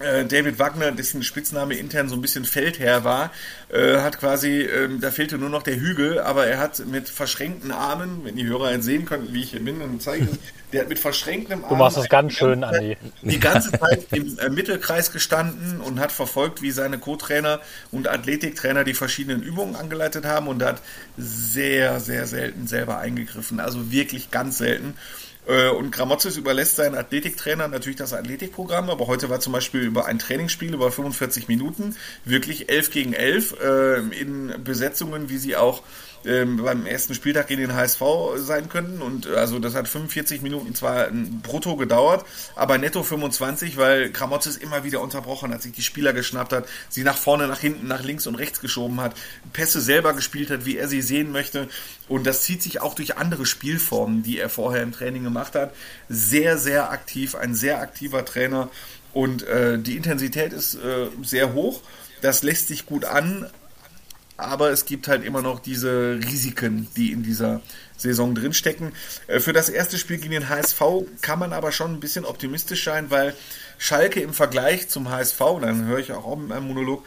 [0.00, 3.30] Äh, David Wagner, dessen Spitzname intern so ein bisschen Feldherr war,
[3.72, 7.70] äh, hat quasi, äh, da fehlte nur noch der Hügel, aber er hat mit verschränkten
[7.70, 10.38] Armen, wenn die Hörer jetzt sehen könnten, wie ich hier bin, dann zeige ich
[10.74, 11.70] der hat mit verschränktem Arm.
[11.70, 12.96] Du machst es ganz schön, Andi.
[13.22, 17.60] Die ganze Zeit im äh, Mittelkreis gestanden und hat verfolgt, wie seine Co-Trainer
[17.92, 20.82] und Athletiktrainer die verschiedenen Übungen angeleitet haben und hat
[21.16, 23.60] sehr, sehr selten selber eingegriffen.
[23.60, 24.94] Also wirklich ganz selten.
[25.46, 30.06] Äh, und Gramozis überlässt seinen Athletiktrainer natürlich das Athletikprogramm, aber heute war zum Beispiel über
[30.06, 35.82] ein Trainingsspiel über 45 Minuten wirklich 11 gegen 11 äh, in Besetzungen, wie sie auch
[36.26, 38.02] ähm, beim ersten Spieltag gegen den HSV
[38.36, 39.02] sein könnten.
[39.02, 41.08] Und äh, also das hat 45 Minuten zwar
[41.42, 42.24] brutto gedauert,
[42.56, 47.02] aber netto 25, weil Kramotzes immer wieder unterbrochen hat, sich die Spieler geschnappt hat, sie
[47.02, 49.14] nach vorne, nach hinten, nach links und rechts geschoben hat,
[49.52, 51.68] Pässe selber gespielt hat, wie er sie sehen möchte.
[52.08, 55.74] Und das zieht sich auch durch andere Spielformen, die er vorher im Training gemacht hat.
[56.08, 58.70] Sehr, sehr aktiv, ein sehr aktiver Trainer.
[59.12, 61.80] Und äh, die Intensität ist äh, sehr hoch.
[62.20, 63.46] Das lässt sich gut an,
[64.36, 67.60] aber es gibt halt immer noch diese Risiken, die in dieser
[67.96, 68.92] Saison drinstecken.
[69.26, 70.80] Äh, für das erste Spiel gegen den HSV
[71.20, 73.34] kann man aber schon ein bisschen optimistisch sein, weil
[73.78, 77.04] Schalke im Vergleich zum HSV, dann höre ich auch in meinem Monolog,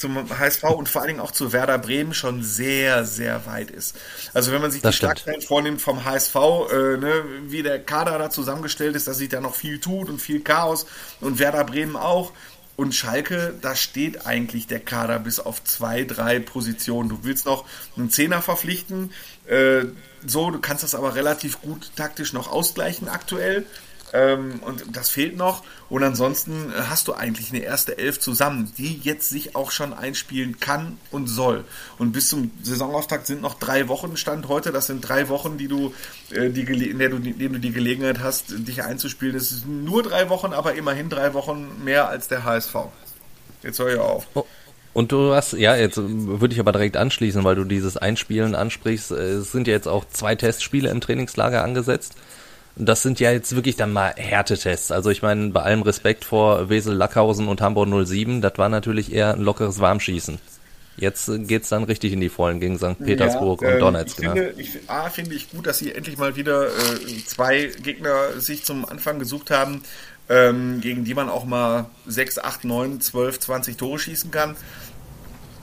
[0.00, 3.96] zum HSV und vor allen Dingen auch zu Werder Bremen schon sehr, sehr weit ist.
[4.32, 8.18] Also wenn man sich das die Schlagzeilen vornimmt vom HSV, äh, ne, wie der Kader
[8.18, 10.86] da zusammengestellt ist, dass sich da noch viel tut und viel Chaos
[11.20, 12.32] und Werder Bremen auch,
[12.80, 17.10] und Schalke, da steht eigentlich der Kader bis auf zwei, drei Positionen.
[17.10, 19.12] Du willst noch einen Zehner verpflichten.
[19.46, 19.84] Äh,
[20.26, 23.66] so, du kannst das aber relativ gut taktisch noch ausgleichen aktuell.
[24.12, 25.62] Ähm, und das fehlt noch.
[25.88, 30.60] Und ansonsten hast du eigentlich eine erste Elf zusammen, die jetzt sich auch schon einspielen
[30.60, 31.64] kann und soll.
[31.98, 34.72] Und bis zum Saisonauftakt sind noch drei Wochen Stand heute.
[34.72, 35.92] Das sind drei Wochen, die du,
[36.30, 39.36] äh, die, in der du, denen du die Gelegenheit hast, dich einzuspielen.
[39.36, 42.74] Es sind nur drei Wochen, aber immerhin drei Wochen mehr als der HSV.
[43.62, 44.26] Jetzt höre ich auf.
[44.34, 44.44] Oh.
[44.92, 49.12] Und du hast, ja, jetzt würde ich aber direkt anschließen, weil du dieses Einspielen ansprichst.
[49.12, 52.16] Es sind ja jetzt auch zwei Testspiele im Trainingslager angesetzt.
[52.76, 54.90] Das sind ja jetzt wirklich dann mal Härtetests.
[54.90, 59.12] Also ich meine, bei allem Respekt vor Wesel Lackhausen und Hamburg 07, das war natürlich
[59.12, 60.38] eher ein lockeres Warmschießen.
[60.96, 62.98] Jetzt geht's dann richtig in die Vollen gegen St.
[63.02, 64.18] Petersburg ja, und Donetsk.
[64.18, 68.38] Ich finde, ich, A, finde ich gut, dass sie endlich mal wieder äh, zwei Gegner
[68.38, 69.82] sich zum Anfang gesucht haben,
[70.28, 74.56] ähm, gegen die man auch mal 6, 8, 9, 12, 20 Tore schießen kann.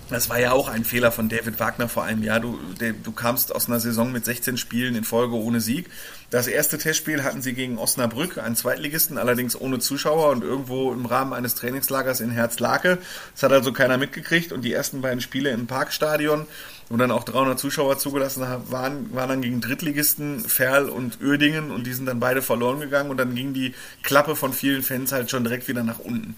[0.09, 2.39] Das war ja auch ein Fehler von David Wagner vor einem Jahr.
[2.39, 5.89] Du, der, du kamst aus einer Saison mit 16 Spielen in Folge ohne Sieg.
[6.29, 11.05] Das erste Testspiel hatten sie gegen Osnabrück, einen Zweitligisten, allerdings ohne Zuschauer und irgendwo im
[11.05, 12.97] Rahmen eines Trainingslagers in Herzlake.
[13.33, 14.51] Das hat also keiner mitgekriegt.
[14.51, 16.45] Und die ersten beiden Spiele im Parkstadion,
[16.89, 21.87] wo dann auch 300 Zuschauer zugelassen waren, waren dann gegen Drittligisten Ferl und Uerdingen und
[21.87, 23.73] die sind dann beide verloren gegangen und dann ging die
[24.03, 26.35] Klappe von vielen Fans halt schon direkt wieder nach unten.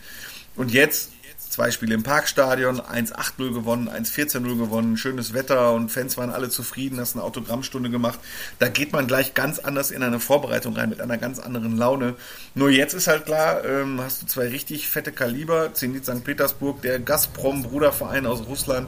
[0.55, 1.11] Und jetzt
[1.49, 6.99] Zwei Spiele im Parkstadion, 1-8-0 gewonnen, 1-14-0 gewonnen, schönes Wetter und Fans waren alle zufrieden,
[6.99, 8.19] hast eine Autogrammstunde gemacht.
[8.59, 12.13] Da geht man gleich ganz anders in eine Vorbereitung rein, mit einer ganz anderen Laune.
[12.53, 16.23] Nur jetzt ist halt klar, ähm, hast du zwei richtig fette Kaliber, Zenit St.
[16.23, 18.87] Petersburg, der Gazprom-Bruderverein aus Russland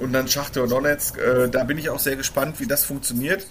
[0.00, 1.16] und dann Schachter Donetsk.
[1.16, 3.46] Äh, da bin ich auch sehr gespannt, wie das funktioniert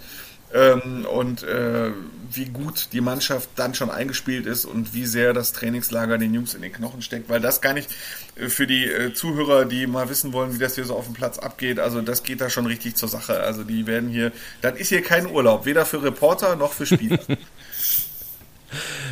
[0.54, 1.90] ähm, und äh,
[2.30, 6.54] wie gut die Mannschaft dann schon eingespielt ist und wie sehr das Trainingslager den Jungs
[6.54, 7.90] in den Knochen steckt, weil das gar nicht
[8.36, 11.14] äh, für die äh, Zuhörer, die mal wissen wollen, wie das hier so auf dem
[11.14, 13.40] Platz abgeht, also das geht da schon richtig zur Sache.
[13.40, 17.18] Also die werden hier, das ist hier kein Urlaub, weder für Reporter noch für Spieler.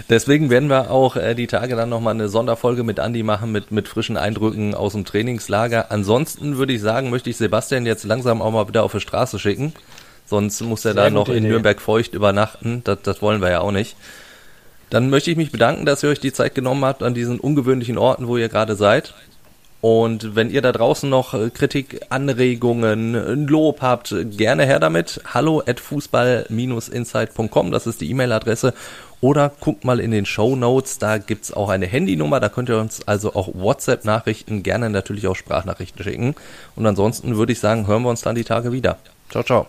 [0.09, 3.73] Deswegen werden wir auch äh, die Tage dann nochmal eine Sonderfolge mit Andy machen, mit,
[3.73, 5.91] mit frischen Eindrücken aus dem Trainingslager.
[5.91, 9.39] Ansonsten würde ich sagen, möchte ich Sebastian jetzt langsam auch mal wieder auf die Straße
[9.39, 9.73] schicken.
[10.27, 11.49] Sonst muss er Sehr da noch in Idee.
[11.49, 12.83] Nürnberg feucht übernachten.
[12.85, 13.97] Das, das wollen wir ja auch nicht.
[14.91, 17.99] Dann möchte ich mich bedanken, dass ihr euch die Zeit genommen habt an diesen ungewöhnlichen
[17.99, 19.15] Orten, wo ihr gerade seid.
[19.81, 25.21] Und wenn ihr da draußen noch äh, Kritik, Anregungen, Lob habt, gerne her damit.
[25.33, 28.75] Hallo at fußball-insight.com, das ist die E-Mail-Adresse.
[29.21, 32.79] Oder guckt mal in den Show Notes, da gibt's auch eine Handynummer, da könnt ihr
[32.79, 36.35] uns also auch WhatsApp-Nachrichten, gerne natürlich auch Sprachnachrichten schicken.
[36.75, 38.99] Und ansonsten würde ich sagen, hören wir uns dann die Tage wieder.
[39.31, 39.69] Ciao, ciao.